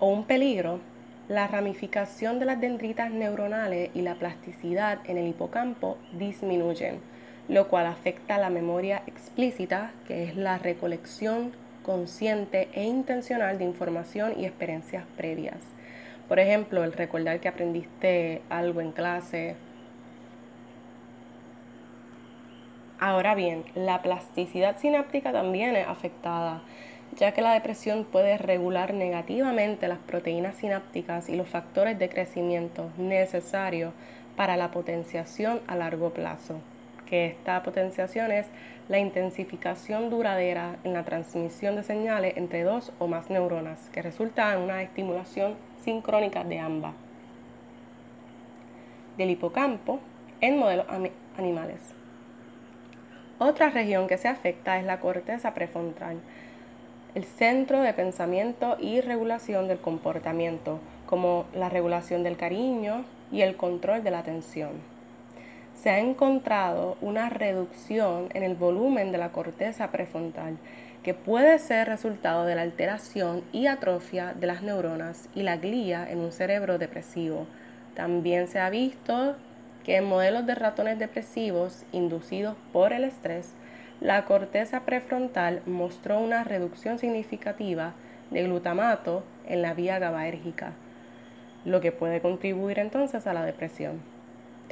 o 0.00 0.08
un 0.08 0.24
peligro, 0.24 0.80
la 1.28 1.46
ramificación 1.46 2.40
de 2.40 2.46
las 2.46 2.60
dendritas 2.60 3.12
neuronales 3.12 3.90
y 3.94 4.02
la 4.02 4.16
plasticidad 4.16 4.98
en 5.04 5.18
el 5.18 5.28
hipocampo 5.28 5.98
disminuyen, 6.18 7.00
lo 7.48 7.68
cual 7.68 7.86
afecta 7.86 8.38
la 8.38 8.50
memoria 8.50 9.02
explícita, 9.06 9.92
que 10.06 10.24
es 10.24 10.36
la 10.36 10.58
recolección 10.58 11.52
consciente 11.82 12.68
e 12.72 12.84
intencional 12.84 13.58
de 13.58 13.64
información 13.64 14.34
y 14.38 14.46
experiencias 14.46 15.04
previas. 15.16 15.58
Por 16.28 16.38
ejemplo, 16.38 16.84
el 16.84 16.92
recordar 16.92 17.40
que 17.40 17.48
aprendiste 17.48 18.42
algo 18.48 18.80
en 18.80 18.92
clase. 18.92 19.56
Ahora 23.00 23.34
bien, 23.34 23.64
la 23.74 24.00
plasticidad 24.00 24.78
sináptica 24.78 25.32
también 25.32 25.76
es 25.76 25.88
afectada 25.88 26.62
ya 27.16 27.32
que 27.32 27.42
la 27.42 27.52
depresión 27.52 28.04
puede 28.04 28.38
regular 28.38 28.94
negativamente 28.94 29.88
las 29.88 29.98
proteínas 29.98 30.56
sinápticas 30.56 31.28
y 31.28 31.36
los 31.36 31.48
factores 31.48 31.98
de 31.98 32.08
crecimiento 32.08 32.90
necesarios 32.96 33.92
para 34.36 34.56
la 34.56 34.70
potenciación 34.70 35.60
a 35.66 35.76
largo 35.76 36.10
plazo, 36.10 36.60
que 37.12 37.26
esta 37.26 37.62
potenciación 37.62 38.32
es 38.32 38.46
la 38.88 38.98
intensificación 38.98 40.08
duradera 40.08 40.76
en 40.82 40.94
la 40.94 41.04
transmisión 41.04 41.76
de 41.76 41.82
señales 41.82 42.38
entre 42.38 42.62
dos 42.62 42.90
o 42.98 43.06
más 43.06 43.28
neuronas, 43.28 43.90
que 43.90 44.00
resulta 44.00 44.50
en 44.54 44.60
una 44.60 44.80
estimulación 44.80 45.56
sincrónica 45.84 46.42
de 46.42 46.58
ambas. 46.58 46.94
Del 49.18 49.28
hipocampo 49.28 50.00
en 50.40 50.56
modelos 50.56 50.86
animales. 51.36 51.82
Otra 53.38 53.68
región 53.68 54.08
que 54.08 54.16
se 54.16 54.28
afecta 54.28 54.78
es 54.78 54.86
la 54.86 54.98
corteza 54.98 55.52
prefrontal, 55.52 56.16
el 57.14 57.24
centro 57.24 57.82
de 57.82 57.92
pensamiento 57.92 58.78
y 58.80 59.02
regulación 59.02 59.68
del 59.68 59.80
comportamiento, 59.80 60.80
como 61.04 61.44
la 61.52 61.68
regulación 61.68 62.22
del 62.22 62.38
cariño 62.38 63.04
y 63.30 63.42
el 63.42 63.58
control 63.58 64.02
de 64.02 64.12
la 64.12 64.20
atención. 64.20 64.91
Se 65.82 65.90
ha 65.90 65.98
encontrado 65.98 66.96
una 67.00 67.28
reducción 67.28 68.28
en 68.34 68.44
el 68.44 68.54
volumen 68.54 69.10
de 69.10 69.18
la 69.18 69.32
corteza 69.32 69.90
prefrontal 69.90 70.56
que 71.02 71.12
puede 71.12 71.58
ser 71.58 71.88
resultado 71.88 72.44
de 72.44 72.54
la 72.54 72.62
alteración 72.62 73.42
y 73.50 73.66
atrofia 73.66 74.32
de 74.32 74.46
las 74.46 74.62
neuronas 74.62 75.28
y 75.34 75.42
la 75.42 75.56
glía 75.56 76.08
en 76.08 76.20
un 76.20 76.30
cerebro 76.30 76.78
depresivo. 76.78 77.48
También 77.96 78.46
se 78.46 78.60
ha 78.60 78.70
visto 78.70 79.34
que 79.82 79.96
en 79.96 80.04
modelos 80.04 80.46
de 80.46 80.54
ratones 80.54 81.00
depresivos 81.00 81.84
inducidos 81.90 82.54
por 82.72 82.92
el 82.92 83.02
estrés, 83.02 83.52
la 84.00 84.24
corteza 84.24 84.82
prefrontal 84.82 85.62
mostró 85.66 86.20
una 86.20 86.44
reducción 86.44 87.00
significativa 87.00 87.94
de 88.30 88.44
glutamato 88.44 89.24
en 89.48 89.62
la 89.62 89.74
vía 89.74 89.98
GABAérgica, 89.98 90.74
lo 91.64 91.80
que 91.80 91.90
puede 91.90 92.20
contribuir 92.20 92.78
entonces 92.78 93.26
a 93.26 93.34
la 93.34 93.44
depresión. 93.44 94.11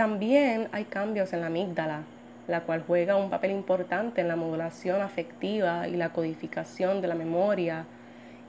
También 0.00 0.70
hay 0.72 0.84
cambios 0.84 1.34
en 1.34 1.42
la 1.42 1.48
amígdala, 1.48 2.04
la 2.48 2.62
cual 2.62 2.82
juega 2.86 3.16
un 3.16 3.28
papel 3.28 3.50
importante 3.50 4.22
en 4.22 4.28
la 4.28 4.34
modulación 4.34 5.02
afectiva 5.02 5.86
y 5.88 5.94
la 5.94 6.08
codificación 6.08 7.02
de 7.02 7.08
la 7.08 7.14
memoria, 7.14 7.84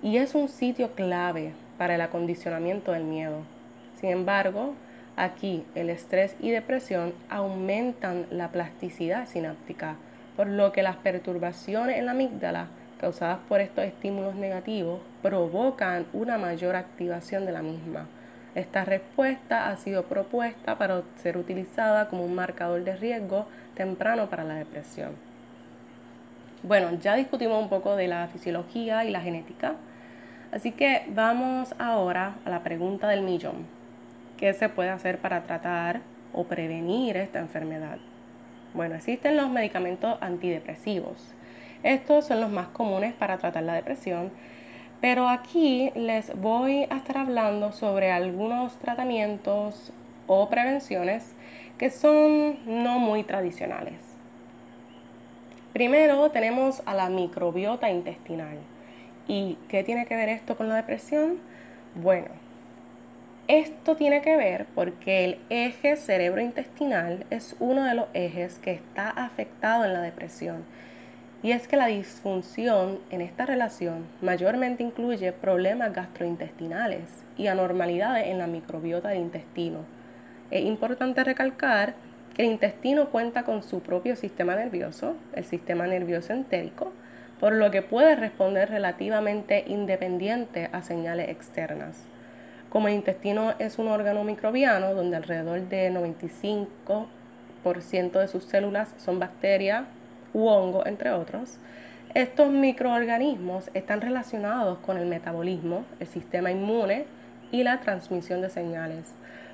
y 0.02 0.16
es 0.16 0.34
un 0.34 0.48
sitio 0.48 0.92
clave 0.96 1.52
para 1.78 1.96
el 1.96 2.00
acondicionamiento 2.00 2.94
del 2.94 3.04
miedo. 3.04 3.40
Sin 4.00 4.12
embargo, 4.12 4.76
aquí 5.18 5.66
el 5.76 5.90
estrés 5.90 6.38
y 6.40 6.52
depresión 6.52 7.14
aumentan 7.30 8.28
la 8.32 8.48
plasticidad 8.48 9.28
sináptica, 9.28 9.98
por 10.38 10.48
lo 10.48 10.72
que 10.72 10.84
las 10.84 10.96
perturbaciones 10.96 11.98
en 11.98 12.06
la 12.06 12.12
amígdala 12.12 12.68
causadas 12.98 13.40
por 13.50 13.60
estos 13.60 13.84
estímulos 13.84 14.36
negativos 14.36 15.02
provocan 15.22 16.06
una 16.14 16.38
mayor 16.38 16.78
activación 16.78 17.46
de 17.46 17.52
la 17.52 17.62
misma. 17.62 18.08
Esta 18.54 18.84
respuesta 18.84 19.70
ha 19.70 19.78
sido 19.78 20.04
propuesta 20.04 20.78
para 20.78 21.04
ser 21.18 21.38
utilizada 21.38 22.10
como 22.10 22.26
un 22.26 22.36
marcador 22.36 22.84
de 22.84 22.98
riesgo 22.98 23.46
temprano 23.76 24.30
para 24.30 24.44
la 24.44 24.56
depresión. 24.56 25.12
Bueno, 26.64 26.92
ya 27.00 27.16
discutimos 27.16 27.62
un 27.62 27.70
poco 27.70 27.96
de 27.96 28.08
la 28.08 28.28
fisiología 28.28 29.06
y 29.06 29.12
la 29.12 29.22
genética, 29.22 29.76
así 30.52 30.72
que 30.72 31.06
vamos 31.10 31.74
ahora 31.80 32.36
a 32.46 32.50
la 32.50 32.62
pregunta 32.62 33.08
del 33.08 33.22
millón. 33.22 33.66
¿Qué 34.38 34.54
se 34.54 34.70
puede 34.70 34.90
hacer 34.90 35.20
para 35.20 35.44
tratar 35.44 36.02
o 36.34 36.44
prevenir 36.44 37.16
esta 37.16 37.40
enfermedad? 37.40 38.00
Bueno, 38.74 38.96
existen 38.96 39.38
los 39.38 39.50
medicamentos 39.50 40.18
antidepresivos. 40.22 41.34
Estos 41.84 42.28
son 42.28 42.42
los 42.42 42.52
más 42.52 42.68
comunes 42.68 43.14
para 43.14 43.38
tratar 43.38 43.64
la 43.64 43.74
depresión, 43.74 44.30
pero 45.02 45.28
aquí 45.28 45.92
les 45.96 46.40
voy 46.40 46.88
a 46.92 46.98
estar 46.98 47.18
hablando 47.18 47.72
sobre 47.72 48.12
algunos 48.12 48.78
tratamientos 48.78 49.92
o 50.28 50.48
prevenciones 50.48 51.34
que 51.80 51.90
son 51.90 52.60
no 52.66 53.00
muy 53.00 53.24
tradicionales. 53.24 53.96
Primero 55.74 56.30
tenemos 56.30 56.84
a 56.86 56.94
la 56.94 57.10
microbiota 57.10 57.90
intestinal. 57.90 58.58
¿Y 59.28 59.58
qué 59.68 59.84
tiene 59.84 60.06
que 60.06 60.16
ver 60.16 60.30
esto 60.30 60.56
con 60.56 60.70
la 60.70 60.76
depresión? 60.76 61.40
Bueno, 61.96 62.28
esto 63.48 63.96
tiene 63.96 64.22
que 64.22 64.38
ver 64.38 64.68
porque 64.76 65.26
el 65.26 65.40
eje 65.50 65.96
cerebro-intestinal 65.96 67.26
es 67.32 67.56
uno 67.60 67.84
de 67.84 67.96
los 67.96 68.06
ejes 68.14 68.60
que 68.60 68.72
está 68.72 69.10
afectado 69.10 69.86
en 69.86 69.94
la 69.94 70.02
depresión. 70.02 70.64
Y 71.44 71.54
es 71.54 71.68
que 71.68 71.76
la 71.76 71.88
disfunción 71.88 73.00
en 73.10 73.22
esta 73.22 73.48
relación 73.48 74.06
mayormente 74.22 74.84
incluye 74.84 75.32
problemas 75.32 75.92
gastrointestinales 75.92 77.02
y 77.36 77.48
anormalidades 77.48 78.28
en 78.28 78.38
la 78.38 78.46
microbiota 78.46 79.10
del 79.10 79.22
intestino. 79.22 79.80
Es 80.52 80.64
importante 80.64 81.24
recalcar 81.24 81.96
que 82.36 82.44
el 82.44 82.52
intestino 82.52 83.10
cuenta 83.10 83.42
con 83.44 83.64
su 83.64 83.80
propio 83.80 84.16
sistema 84.16 84.56
nervioso, 84.56 85.16
el 85.34 85.44
sistema 85.44 85.88
nervioso 85.88 86.32
entérico, 86.32 86.94
por 87.40 87.54
lo 87.54 87.72
que 87.72 87.82
puede 87.82 88.16
responder 88.16 88.70
relativamente 88.70 89.64
independiente 89.66 90.70
a 90.72 90.84
señales 90.84 91.30
externas. 91.30 92.04
Como 92.70 92.88
el 92.88 92.94
intestino 92.94 93.56
es 93.58 93.80
un 93.80 93.88
órgano 93.88 94.24
microbiano 94.24 94.94
donde 94.94 95.18
alrededor 95.18 95.62
de 95.62 95.92
95% 95.92 98.20
de 98.20 98.28
sus 98.28 98.44
células 98.44 98.94
son 98.98 99.18
bacterias 99.18 99.86
u 100.34 100.48
hongos, 100.48 100.86
entre 100.86 101.12
otros, 101.12 101.58
estos 102.14 102.52
microorganismos 102.52 103.70
están 103.74 104.02
relacionados 104.02 104.80
con 104.80 104.98
el 104.98 105.06
metabolismo, 105.06 105.86
el 106.00 106.08
sistema 106.08 106.52
inmune 106.52 107.06
y 107.52 107.64
la 107.64 107.80
transmisión 107.80 108.42
de 108.42 108.50
señales, 108.50 109.14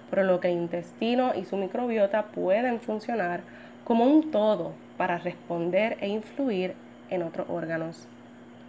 por 0.09 0.25
lo 0.25 0.39
que 0.39 0.47
el 0.47 0.57
intestino 0.57 1.33
y 1.35 1.45
su 1.45 1.55
microbiota 1.57 2.23
pueden 2.27 2.79
funcionar 2.79 3.41
como 3.83 4.05
un 4.05 4.31
todo 4.31 4.73
para 4.97 5.17
responder 5.19 5.97
e 6.01 6.07
influir 6.07 6.73
en 7.09 7.23
otros 7.23 7.47
órganos. 7.49 8.07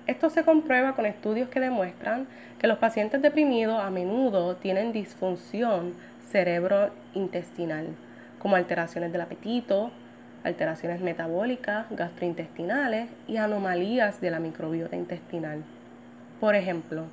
Esto 0.06 0.30
se 0.30 0.44
comprueba 0.44 0.94
con 0.94 1.06
estudios 1.06 1.48
que 1.48 1.60
demuestran 1.60 2.26
que 2.58 2.66
los 2.66 2.78
pacientes 2.78 3.22
deprimidos 3.22 3.80
a 3.80 3.90
menudo 3.90 4.56
tienen 4.56 4.92
disfunción 4.92 5.94
cerebrointestinal, 6.30 7.88
como 8.38 8.56
alteraciones 8.56 9.12
del 9.12 9.20
apetito, 9.20 9.90
alteraciones 10.44 11.00
metabólicas, 11.00 11.86
gastrointestinales 11.90 13.08
y 13.26 13.36
anomalías 13.36 14.20
de 14.20 14.30
la 14.30 14.40
microbiota 14.40 14.96
intestinal. 14.96 15.62
Por 16.40 16.54
ejemplo, 16.54 17.04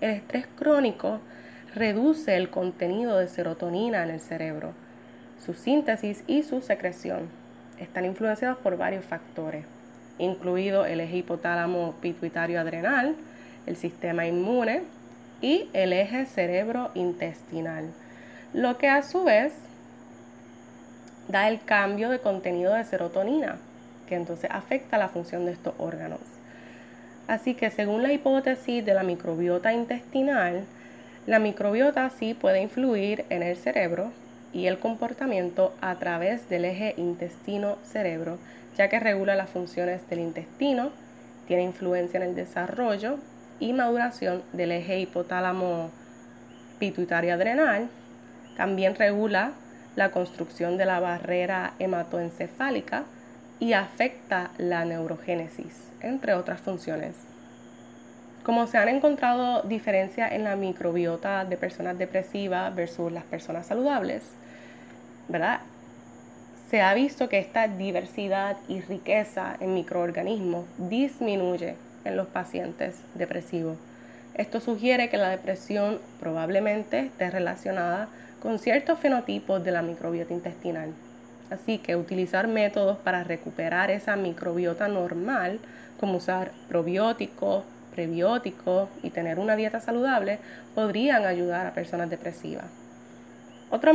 el 0.00 0.10
estrés 0.10 0.46
crónico 0.56 1.20
reduce 1.74 2.36
el 2.36 2.50
contenido 2.50 3.18
de 3.18 3.28
serotonina 3.28 4.02
en 4.02 4.10
el 4.10 4.20
cerebro, 4.20 4.72
su 5.44 5.54
síntesis 5.54 6.24
y 6.26 6.42
su 6.42 6.60
secreción. 6.60 7.28
Están 7.78 8.04
influenciados 8.04 8.58
por 8.58 8.76
varios 8.76 9.04
factores, 9.04 9.64
incluido 10.18 10.84
el 10.84 11.00
eje 11.00 11.18
hipotálamo 11.18 11.94
pituitario 12.00 12.60
adrenal, 12.60 13.16
el 13.66 13.76
sistema 13.76 14.26
inmune 14.26 14.82
y 15.40 15.68
el 15.72 15.92
eje 15.92 16.26
cerebro-intestinal, 16.26 17.90
lo 18.52 18.78
que 18.78 18.88
a 18.88 19.02
su 19.02 19.24
vez 19.24 19.52
da 21.32 21.48
el 21.48 21.64
cambio 21.64 22.10
de 22.10 22.20
contenido 22.20 22.74
de 22.74 22.84
serotonina, 22.84 23.56
que 24.06 24.14
entonces 24.14 24.50
afecta 24.52 24.98
la 24.98 25.08
función 25.08 25.46
de 25.46 25.52
estos 25.52 25.72
órganos. 25.78 26.20
Así 27.26 27.54
que 27.54 27.70
según 27.70 28.02
la 28.02 28.12
hipótesis 28.12 28.84
de 28.84 28.92
la 28.92 29.02
microbiota 29.02 29.72
intestinal, 29.72 30.64
la 31.26 31.38
microbiota 31.38 32.10
sí 32.10 32.34
puede 32.34 32.60
influir 32.60 33.24
en 33.30 33.42
el 33.42 33.56
cerebro 33.56 34.12
y 34.52 34.66
el 34.66 34.78
comportamiento 34.78 35.72
a 35.80 35.94
través 35.94 36.50
del 36.50 36.66
eje 36.66 36.94
intestino-cerebro, 36.98 38.36
ya 38.76 38.88
que 38.88 39.00
regula 39.00 39.34
las 39.34 39.48
funciones 39.48 40.06
del 40.10 40.18
intestino, 40.18 40.90
tiene 41.46 41.62
influencia 41.62 42.18
en 42.18 42.24
el 42.24 42.34
desarrollo 42.34 43.16
y 43.58 43.72
maduración 43.72 44.42
del 44.52 44.72
eje 44.72 44.98
hipotálamo 44.98 45.90
pituitario 46.78 47.32
adrenal, 47.32 47.88
también 48.58 48.94
regula 48.96 49.52
la 49.96 50.10
construcción 50.10 50.76
de 50.76 50.86
la 50.86 51.00
barrera 51.00 51.74
hematoencefálica 51.78 53.04
y 53.60 53.74
afecta 53.74 54.50
la 54.58 54.84
neurogénesis, 54.84 55.90
entre 56.00 56.34
otras 56.34 56.60
funciones. 56.60 57.14
Como 58.42 58.66
se 58.66 58.78
han 58.78 58.88
encontrado 58.88 59.62
diferencias 59.62 60.32
en 60.32 60.42
la 60.42 60.56
microbiota 60.56 61.44
de 61.44 61.56
personas 61.56 61.96
depresivas 61.96 62.74
versus 62.74 63.12
las 63.12 63.22
personas 63.24 63.66
saludables, 63.66 64.22
¿verdad? 65.28 65.60
Se 66.68 66.80
ha 66.80 66.92
visto 66.94 67.28
que 67.28 67.38
esta 67.38 67.68
diversidad 67.68 68.56
y 68.66 68.80
riqueza 68.80 69.56
en 69.60 69.74
microorganismos 69.74 70.64
disminuye 70.78 71.76
en 72.04 72.16
los 72.16 72.26
pacientes 72.26 72.96
depresivos. 73.14 73.76
Esto 74.34 74.58
sugiere 74.58 75.08
que 75.08 75.18
la 75.18 75.28
depresión 75.28 76.00
probablemente 76.18 77.00
esté 77.00 77.30
relacionada 77.30 78.08
con 78.42 78.58
ciertos 78.58 78.98
fenotipos 78.98 79.62
de 79.62 79.70
la 79.70 79.82
microbiota 79.82 80.34
intestinal. 80.34 80.92
Así 81.48 81.78
que 81.78 81.94
utilizar 81.94 82.48
métodos 82.48 82.98
para 82.98 83.22
recuperar 83.22 83.92
esa 83.92 84.16
microbiota 84.16 84.88
normal, 84.88 85.60
como 86.00 86.16
usar 86.16 86.50
probióticos, 86.68 87.62
prebióticos 87.94 88.88
y 89.04 89.10
tener 89.10 89.38
una 89.38 89.54
dieta 89.54 89.78
saludable, 89.78 90.40
podrían 90.74 91.24
ayudar 91.24 91.68
a 91.68 91.74
personas 91.74 92.10
depresivas. 92.10 92.66
Otro, 93.70 93.92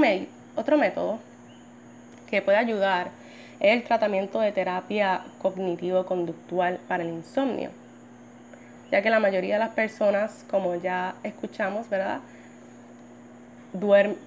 otro 0.56 0.78
método 0.78 1.20
que 2.30 2.42
puede 2.42 2.58
ayudar 2.58 3.10
es 3.60 3.76
el 3.76 3.84
tratamiento 3.84 4.40
de 4.40 4.54
terapia 4.54 5.24
cognitivo-conductual 5.42 6.80
para 6.88 7.04
el 7.04 7.10
insomnio, 7.10 7.72
ya 8.92 9.02
que 9.02 9.10
la 9.10 9.20
mayoría 9.20 9.56
de 9.56 9.60
las 9.60 9.74
personas, 9.74 10.46
como 10.50 10.76
ya 10.76 11.16
escuchamos, 11.24 11.90
¿verdad? 11.90 12.20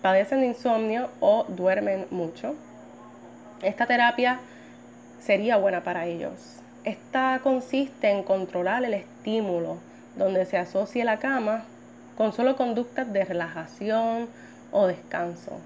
Padecen 0.02 0.40
de 0.40 0.46
insomnio 0.46 1.08
o 1.20 1.44
duermen 1.48 2.06
mucho. 2.10 2.54
Esta 3.62 3.86
terapia 3.86 4.40
sería 5.20 5.56
buena 5.56 5.82
para 5.82 6.06
ellos. 6.06 6.60
Esta 6.84 7.40
consiste 7.42 8.10
en 8.10 8.22
controlar 8.22 8.84
el 8.84 8.94
estímulo 8.94 9.78
donde 10.16 10.46
se 10.46 10.56
asocie 10.56 11.04
la 11.04 11.18
cama 11.18 11.64
con 12.16 12.32
solo 12.32 12.56
conductas 12.56 13.12
de 13.12 13.24
relajación 13.24 14.28
o 14.72 14.86
descanso. 14.86 15.58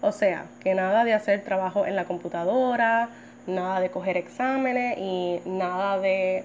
O 0.00 0.12
sea, 0.12 0.46
que 0.60 0.74
nada 0.74 1.04
de 1.04 1.14
hacer 1.14 1.42
trabajo 1.42 1.86
en 1.86 1.96
la 1.96 2.04
computadora, 2.04 3.08
nada 3.46 3.80
de 3.80 3.90
coger 3.90 4.16
exámenes 4.16 4.96
y 4.98 5.40
nada 5.44 5.98
de 5.98 6.44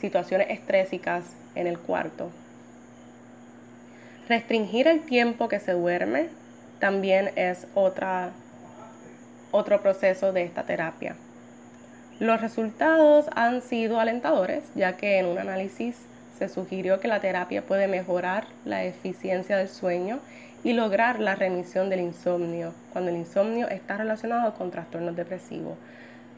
situaciones 0.00 0.50
estrésicas 0.50 1.24
en 1.54 1.66
el 1.66 1.78
cuarto. 1.78 2.30
Restringir 4.28 4.86
el 4.88 5.00
tiempo 5.00 5.48
que 5.48 5.58
se 5.58 5.72
duerme 5.72 6.28
también 6.80 7.30
es 7.34 7.66
otra, 7.74 8.32
otro 9.52 9.80
proceso 9.80 10.34
de 10.34 10.42
esta 10.42 10.64
terapia. 10.64 11.16
Los 12.20 12.42
resultados 12.42 13.26
han 13.34 13.62
sido 13.62 14.00
alentadores, 14.00 14.64
ya 14.74 14.98
que 14.98 15.18
en 15.18 15.26
un 15.26 15.38
análisis 15.38 15.96
se 16.38 16.50
sugirió 16.50 17.00
que 17.00 17.08
la 17.08 17.20
terapia 17.20 17.62
puede 17.62 17.88
mejorar 17.88 18.44
la 18.66 18.84
eficiencia 18.84 19.56
del 19.56 19.68
sueño 19.68 20.18
y 20.62 20.74
lograr 20.74 21.20
la 21.20 21.34
remisión 21.34 21.88
del 21.88 22.00
insomnio, 22.00 22.74
cuando 22.92 23.10
el 23.10 23.16
insomnio 23.16 23.66
está 23.68 23.96
relacionado 23.96 24.52
con 24.54 24.70
trastornos 24.70 25.16
depresivos. 25.16 25.78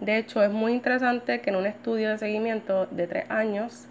De 0.00 0.16
hecho, 0.16 0.44
es 0.44 0.50
muy 0.52 0.74
interesante 0.74 1.40
que 1.40 1.50
en 1.50 1.56
un 1.56 1.66
estudio 1.66 2.10
de 2.10 2.18
seguimiento 2.18 2.86
de 2.86 3.08
tres 3.08 3.24
años 3.30 3.86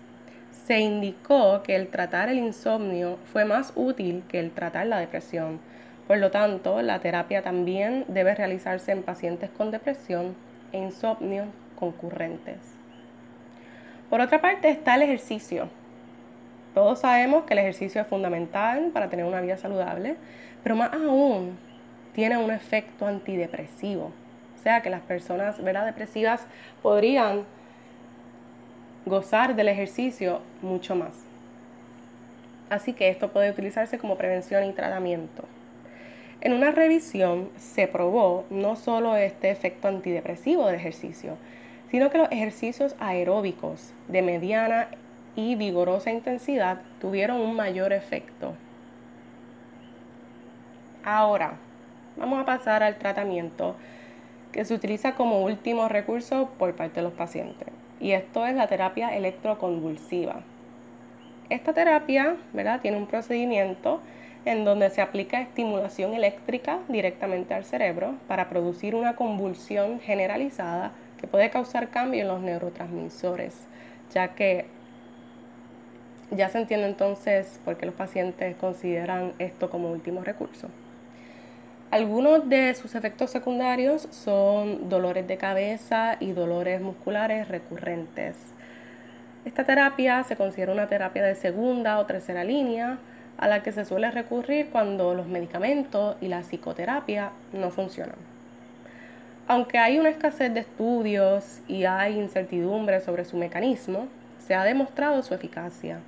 se 0.70 0.82
indicó 0.82 1.64
que 1.64 1.76
el 1.76 1.88
tratar 1.88 2.30
el 2.30 2.38
insomnio 2.38 3.18
fue 3.34 3.44
más 3.44 3.74
útil 3.76 4.22
que 4.28 4.38
el 4.38 4.52
tratar 4.52 4.86
la 4.86 5.00
depresión. 5.00 5.60
Por 6.08 6.20
lo 6.20 6.30
tanto, 6.30 6.84
la 6.84 7.00
terapia 7.00 7.42
también 7.42 8.06
debe 8.08 8.36
realizarse 8.36 8.92
en 8.92 9.02
pacientes 9.02 9.50
con 9.50 9.72
depresión 9.72 10.36
e 10.72 10.78
insomnio 10.78 11.46
concurrentes. 11.76 12.60
Por 14.12 14.22
otra 14.22 14.42
parte 14.42 14.70
está 14.70 14.94
el 14.94 15.02
ejercicio. 15.02 15.70
Todos 16.76 17.00
sabemos 17.00 17.46
que 17.46 17.54
el 17.56 17.62
ejercicio 17.62 18.02
es 18.02 18.08
fundamental 18.08 18.92
para 18.94 19.10
tener 19.10 19.26
una 19.26 19.42
vida 19.42 19.58
saludable, 19.58 20.18
pero 20.62 20.76
más 20.76 20.94
aún 20.94 21.58
tiene 22.14 22.38
un 22.38 22.52
efecto 22.52 23.08
antidepresivo. 23.08 24.12
O 24.56 24.62
sea 24.62 24.84
que 24.84 24.92
las 24.92 25.02
personas 25.02 25.64
¿verdad? 25.64 25.88
depresivas 25.88 26.46
podrían 26.84 27.46
gozar 29.10 29.56
del 29.56 29.68
ejercicio 29.68 30.40
mucho 30.62 30.96
más. 30.96 31.12
Así 32.70 32.94
que 32.94 33.10
esto 33.10 33.32
puede 33.32 33.50
utilizarse 33.50 33.98
como 33.98 34.16
prevención 34.16 34.64
y 34.64 34.74
tratamiento. 34.74 35.44
En 36.42 36.54
una 36.54 36.72
revisión 36.72 37.50
se 37.58 37.88
probó 37.88 38.46
no 38.50 38.76
solo 38.76 39.16
este 39.16 39.50
efecto 39.50 39.88
antidepresivo 39.88 40.68
del 40.68 40.76
ejercicio, 40.76 41.36
sino 41.92 42.10
que 42.10 42.20
los 42.20 42.32
ejercicios 42.32 42.96
aeróbicos 43.00 43.94
de 44.08 44.22
mediana 44.22 44.88
y 45.36 45.56
vigorosa 45.56 46.12
intensidad 46.12 46.82
tuvieron 47.02 47.42
un 47.42 47.56
mayor 47.56 47.92
efecto. 47.92 48.54
Ahora, 51.04 51.54
vamos 52.16 52.40
a 52.40 52.46
pasar 52.46 52.84
al 52.84 52.98
tratamiento 52.98 53.76
que 54.52 54.64
se 54.64 54.74
utiliza 54.74 55.16
como 55.16 55.44
último 55.44 55.90
recurso 55.90 56.50
por 56.60 56.76
parte 56.76 56.98
de 56.98 57.04
los 57.04 57.14
pacientes 57.14 57.79
y 58.00 58.12
esto 58.12 58.46
es 58.46 58.56
la 58.56 58.68
terapia 58.68 59.16
electroconvulsiva. 59.16 60.42
Esta 61.50 61.74
terapia 61.74 62.38
¿verdad? 62.54 62.80
tiene 62.82 62.98
un 62.98 63.08
procedimiento 63.08 64.02
en 64.46 64.66
donde 64.66 64.90
se 64.90 65.02
aplica 65.02 65.42
estimulación 65.42 66.14
eléctrica 66.14 66.80
directamente 66.88 67.54
al 67.54 67.66
cerebro 67.66 68.16
para 68.28 68.50
producir 68.50 68.96
una 68.96 69.16
convulsión 69.16 70.00
generalizada 70.00 70.92
que 71.20 71.28
puede 71.28 71.50
causar 71.50 71.90
cambio 71.90 72.22
en 72.22 72.30
los 72.30 72.40
neurotransmisores, 72.42 73.68
ya 74.14 74.30
que 74.30 74.66
ya 76.32 76.50
se 76.50 76.60
entiende 76.60 76.88
entonces 76.88 77.60
por 77.66 77.78
qué 77.78 77.86
los 77.86 77.96
pacientes 77.96 78.56
consideran 78.56 79.34
esto 79.40 79.70
como 79.70 79.92
último 79.92 80.24
recurso. 80.24 80.70
Algunos 81.92 82.48
de 82.48 82.76
sus 82.76 82.94
efectos 82.94 83.32
secundarios 83.32 84.08
son 84.12 84.90
dolores 84.90 85.28
de 85.28 85.38
cabeza 85.38 86.18
y 86.20 86.34
dolores 86.34 86.82
musculares 86.82 87.48
recurrentes. 87.48 88.36
Esta 89.44 89.64
terapia 89.64 90.24
se 90.24 90.36
considera 90.36 90.72
una 90.72 90.88
terapia 90.88 91.24
de 91.24 91.34
segunda 91.34 91.98
o 91.98 92.06
tercera 92.06 92.44
línea 92.44 93.00
a 93.40 93.48
la 93.48 93.64
que 93.64 93.72
se 93.72 93.86
suele 93.86 94.12
recurrir 94.12 94.70
cuando 94.70 95.16
los 95.16 95.26
medicamentos 95.26 96.16
y 96.22 96.28
la 96.28 96.42
psicoterapia 96.42 97.32
no 97.54 97.72
funcionan. 97.72 98.18
Aunque 99.48 99.80
hay 99.80 99.98
una 99.98 100.10
escasez 100.10 100.54
de 100.54 100.60
estudios 100.60 101.60
y 101.68 101.86
hay 101.86 102.20
incertidumbre 102.20 103.02
sobre 103.02 103.26
su 103.26 103.36
mecanismo, 103.36 104.08
se 104.38 104.54
ha 104.54 104.64
demostrado 104.64 105.24
su 105.24 105.34
eficacia. 105.34 106.02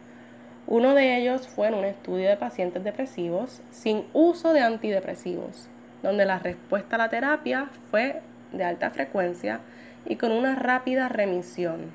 Uno 0.71 0.95
de 0.95 1.17
ellos 1.17 1.49
fue 1.49 1.67
en 1.67 1.73
un 1.73 1.83
estudio 1.83 2.29
de 2.29 2.37
pacientes 2.37 2.81
depresivos 2.81 3.61
sin 3.71 4.05
uso 4.13 4.53
de 4.53 4.61
antidepresivos, 4.61 5.67
donde 6.01 6.23
la 6.23 6.39
respuesta 6.39 6.95
a 6.95 6.99
la 6.99 7.09
terapia 7.09 7.67
fue 7.89 8.21
de 8.53 8.63
alta 8.63 8.89
frecuencia 8.89 9.59
y 10.05 10.15
con 10.15 10.31
una 10.31 10.55
rápida 10.55 11.09
remisión. 11.09 11.91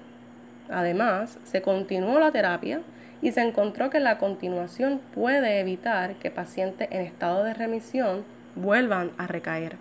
Además, 0.69 1.39
se 1.45 1.63
continuó 1.63 2.21
la 2.21 2.33
terapia 2.33 2.83
y 3.23 3.33
se 3.33 3.41
encontró 3.41 3.89
que 3.89 3.99
la 3.99 4.19
continuación 4.19 5.01
puede 5.15 5.59
evitar 5.59 6.17
que 6.17 6.31
pacientes 6.31 6.89
en 6.91 7.01
estado 7.01 7.45
de 7.45 7.55
remisión 7.55 8.27
vuelvan 8.57 9.13
a 9.17 9.27
recaer. 9.27 9.77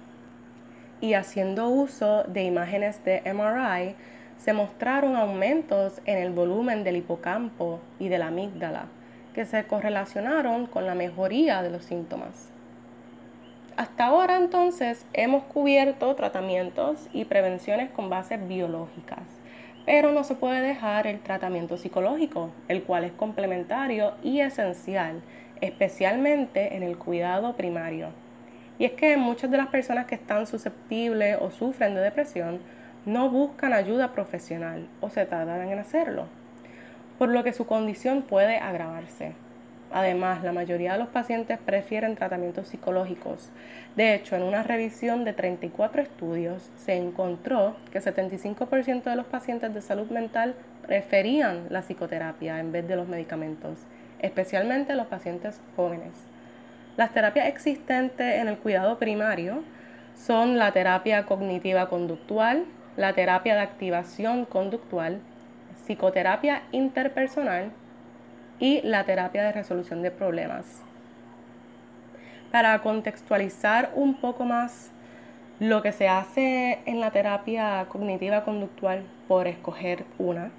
Y 1.02 1.16
haciendo 1.16 1.68
uso 1.68 2.24
de 2.30 2.44
imágenes 2.44 3.04
de 3.04 3.22
MRI, 3.26 3.98
se 4.38 4.54
mostraron 4.54 5.16
aumentos 5.16 6.02
en 6.06 6.18
el 6.18 6.32
volumen 6.32 6.84
del 6.84 6.98
hipocampo 6.98 7.80
y 8.00 8.10
de 8.10 8.18
la 8.18 8.28
amígdala, 8.28 8.86
que 9.34 9.46
se 9.46 9.66
correlacionaron 9.66 10.66
con 10.68 10.86
la 10.86 10.96
mejoría 10.96 11.62
de 11.62 11.70
los 11.70 11.84
síntomas. 11.86 12.50
Hasta 13.78 14.06
ahora 14.06 14.38
entonces 14.38 15.06
hemos 15.12 15.44
cubierto 15.44 16.16
tratamientos 16.16 17.10
y 17.12 17.26
prevenciones 17.26 17.90
con 17.90 18.10
bases 18.10 18.48
biológicas, 18.48 19.24
pero 19.86 20.14
no 20.14 20.24
se 20.24 20.36
puede 20.36 20.62
dejar 20.62 21.08
el 21.08 21.20
tratamiento 21.20 21.78
psicológico, 21.78 22.52
el 22.70 22.84
cual 22.84 23.04
es 23.04 23.12
complementario 23.12 24.14
y 24.24 24.40
esencial, 24.40 25.22
especialmente 25.60 26.76
en 26.78 26.84
el 26.84 26.98
cuidado 26.98 27.58
primario. 27.58 28.10
Y 28.80 28.86
es 28.86 28.94
que 28.94 29.18
muchas 29.18 29.52
de 29.52 29.58
las 29.58 29.68
personas 29.68 30.06
que 30.06 30.16
están 30.16 30.48
susceptibles 30.48 31.38
o 31.42 31.52
sufren 31.52 31.96
de 31.96 32.02
depresión 32.02 32.60
no 33.06 33.30
buscan 33.30 33.74
ayuda 33.74 34.14
profesional 34.14 34.88
o 35.02 35.10
se 35.10 35.26
tardan 35.26 35.68
en 35.70 35.80
hacerlo, 35.80 36.28
por 37.18 37.30
lo 37.30 37.44
que 37.44 37.54
su 37.54 37.66
condición 37.66 38.24
puede 38.24 38.58
agravarse. 38.58 39.34
Además, 39.92 40.44
la 40.44 40.52
mayoría 40.52 40.94
de 40.94 41.00
los 41.00 41.08
pacientes 41.08 41.60
prefieren 41.60 42.16
tratamientos 42.16 42.68
psicológicos. 42.68 43.50
De 43.96 44.14
hecho, 44.14 44.36
en 44.36 44.44
una 44.44 44.64
revisión 44.64 45.24
de 45.24 45.34
34 45.34 46.02
estudios 46.02 46.70
se 46.76 46.96
encontró 46.96 47.78
que 47.92 48.02
75% 48.02 49.04
de 49.04 49.16
los 49.16 49.26
pacientes 49.28 49.74
de 49.74 49.82
salud 49.82 50.10
mental 50.10 50.56
preferían 50.86 51.68
la 51.70 51.82
psicoterapia 51.82 52.60
en 52.60 52.72
vez 52.72 52.88
de 52.88 52.96
los 52.96 53.08
medicamentos, 53.08 53.80
especialmente 54.20 54.96
los 54.96 55.08
pacientes 55.08 55.62
jóvenes. 55.76 56.12
Las 56.98 57.14
terapias 57.14 57.48
existentes 57.48 58.42
en 58.42 58.48
el 58.48 58.58
cuidado 58.58 58.98
primario 58.98 59.64
son 60.16 60.58
la 60.58 60.72
terapia 60.72 61.26
cognitiva 61.26 61.90
conductual, 61.90 62.66
la 62.98 63.14
terapia 63.14 63.56
de 63.56 63.62
activación 63.62 64.46
conductual, 64.46 65.20
psicoterapia 65.86 66.64
interpersonal 66.72 67.72
y 68.60 68.82
la 68.84 69.04
terapia 69.04 69.44
de 69.44 69.52
resolución 69.52 70.02
de 70.02 70.12
problemas. 70.12 70.82
Para 72.52 72.82
contextualizar 72.82 73.92
un 73.96 74.16
poco 74.16 74.46
más 74.46 74.92
lo 75.60 75.82
que 75.82 75.92
se 75.92 76.08
hace 76.08 76.80
en 76.86 77.00
la 77.00 77.12
terapia 77.12 77.86
cognitiva 77.90 78.44
conductual 78.44 79.04
por 79.28 79.48
escoger 79.48 80.06
una, 80.18 80.52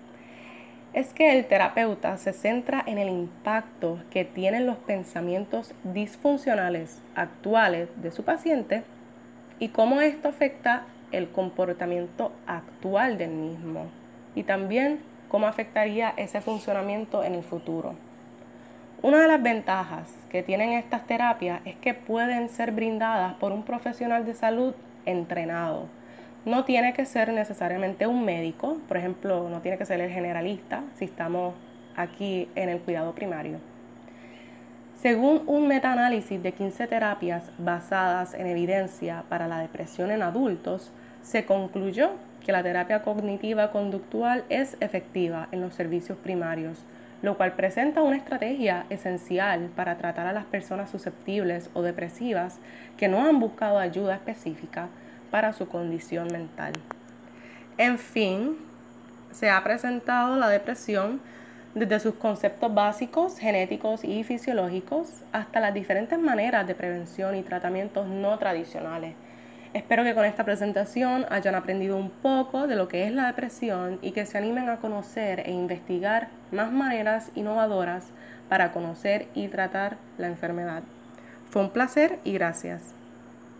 es 0.92 1.12
que 1.12 1.36
el 1.36 1.44
terapeuta 1.46 2.16
se 2.16 2.32
centra 2.32 2.82
en 2.86 2.96
el 2.96 3.08
impacto 3.08 3.98
que 4.10 4.24
tienen 4.24 4.64
los 4.66 4.76
pensamientos 4.78 5.74
disfuncionales 5.84 7.02
actuales 7.14 7.90
de 8.00 8.10
su 8.10 8.24
paciente 8.24 8.82
y 9.58 9.68
cómo 9.68 10.00
esto 10.00 10.28
afecta 10.28 10.86
el 11.12 11.30
comportamiento 11.30 12.32
actual 12.46 13.18
del 13.18 13.30
mismo 13.30 13.86
y 14.34 14.42
también 14.42 15.00
cómo 15.28 15.46
afectaría 15.46 16.12
ese 16.16 16.40
funcionamiento 16.40 17.24
en 17.24 17.34
el 17.34 17.42
futuro. 17.42 17.94
Una 19.02 19.20
de 19.20 19.28
las 19.28 19.42
ventajas 19.42 20.12
que 20.30 20.42
tienen 20.42 20.72
estas 20.72 21.06
terapias 21.06 21.60
es 21.64 21.76
que 21.76 21.94
pueden 21.94 22.48
ser 22.48 22.72
brindadas 22.72 23.34
por 23.34 23.52
un 23.52 23.62
profesional 23.62 24.24
de 24.24 24.34
salud 24.34 24.74
entrenado. 25.04 25.86
No 26.44 26.64
tiene 26.64 26.92
que 26.92 27.04
ser 27.04 27.32
necesariamente 27.32 28.06
un 28.06 28.24
médico, 28.24 28.78
por 28.88 28.96
ejemplo, 28.96 29.48
no 29.48 29.60
tiene 29.60 29.78
que 29.78 29.86
ser 29.86 30.00
el 30.00 30.10
generalista 30.10 30.82
si 30.94 31.04
estamos 31.04 31.54
aquí 31.96 32.48
en 32.54 32.68
el 32.68 32.80
cuidado 32.80 33.14
primario. 33.14 33.58
Según 35.00 35.42
un 35.46 35.68
metaanálisis 35.68 36.42
de 36.42 36.52
15 36.52 36.86
terapias 36.86 37.50
basadas 37.58 38.32
en 38.32 38.46
evidencia 38.46 39.24
para 39.28 39.46
la 39.46 39.58
depresión 39.58 40.10
en 40.10 40.22
adultos, 40.22 40.90
se 41.22 41.44
concluyó 41.44 42.12
que 42.44 42.50
la 42.50 42.62
terapia 42.62 43.02
cognitiva 43.02 43.72
conductual 43.72 44.44
es 44.48 44.78
efectiva 44.80 45.48
en 45.52 45.60
los 45.60 45.74
servicios 45.74 46.16
primarios, 46.16 46.78
lo 47.20 47.36
cual 47.36 47.52
presenta 47.52 48.02
una 48.02 48.16
estrategia 48.16 48.86
esencial 48.88 49.68
para 49.76 49.98
tratar 49.98 50.28
a 50.28 50.32
las 50.32 50.46
personas 50.46 50.88
susceptibles 50.88 51.68
o 51.74 51.82
depresivas 51.82 52.58
que 52.96 53.08
no 53.08 53.26
han 53.26 53.38
buscado 53.38 53.78
ayuda 53.78 54.14
específica 54.14 54.88
para 55.30 55.52
su 55.52 55.68
condición 55.68 56.28
mental. 56.32 56.72
En 57.76 57.98
fin, 57.98 58.56
se 59.30 59.50
ha 59.50 59.62
presentado 59.62 60.38
la 60.38 60.48
depresión 60.48 61.20
desde 61.76 62.00
sus 62.00 62.14
conceptos 62.14 62.72
básicos, 62.72 63.38
genéticos 63.38 64.02
y 64.02 64.24
fisiológicos, 64.24 65.22
hasta 65.30 65.60
las 65.60 65.74
diferentes 65.74 66.18
maneras 66.18 66.66
de 66.66 66.74
prevención 66.74 67.36
y 67.36 67.42
tratamientos 67.42 68.06
no 68.06 68.38
tradicionales. 68.38 69.14
Espero 69.74 70.02
que 70.02 70.14
con 70.14 70.24
esta 70.24 70.42
presentación 70.42 71.26
hayan 71.28 71.54
aprendido 71.54 71.98
un 71.98 72.08
poco 72.08 72.66
de 72.66 72.76
lo 72.76 72.88
que 72.88 73.04
es 73.04 73.12
la 73.12 73.26
depresión 73.26 73.98
y 74.00 74.12
que 74.12 74.24
se 74.24 74.38
animen 74.38 74.70
a 74.70 74.78
conocer 74.78 75.40
e 75.40 75.52
investigar 75.52 76.28
más 76.50 76.72
maneras 76.72 77.30
innovadoras 77.34 78.06
para 78.48 78.72
conocer 78.72 79.28
y 79.34 79.48
tratar 79.48 79.98
la 80.16 80.28
enfermedad. 80.28 80.82
Fue 81.50 81.60
un 81.60 81.68
placer 81.68 82.20
y 82.24 82.32
gracias. 82.32 82.95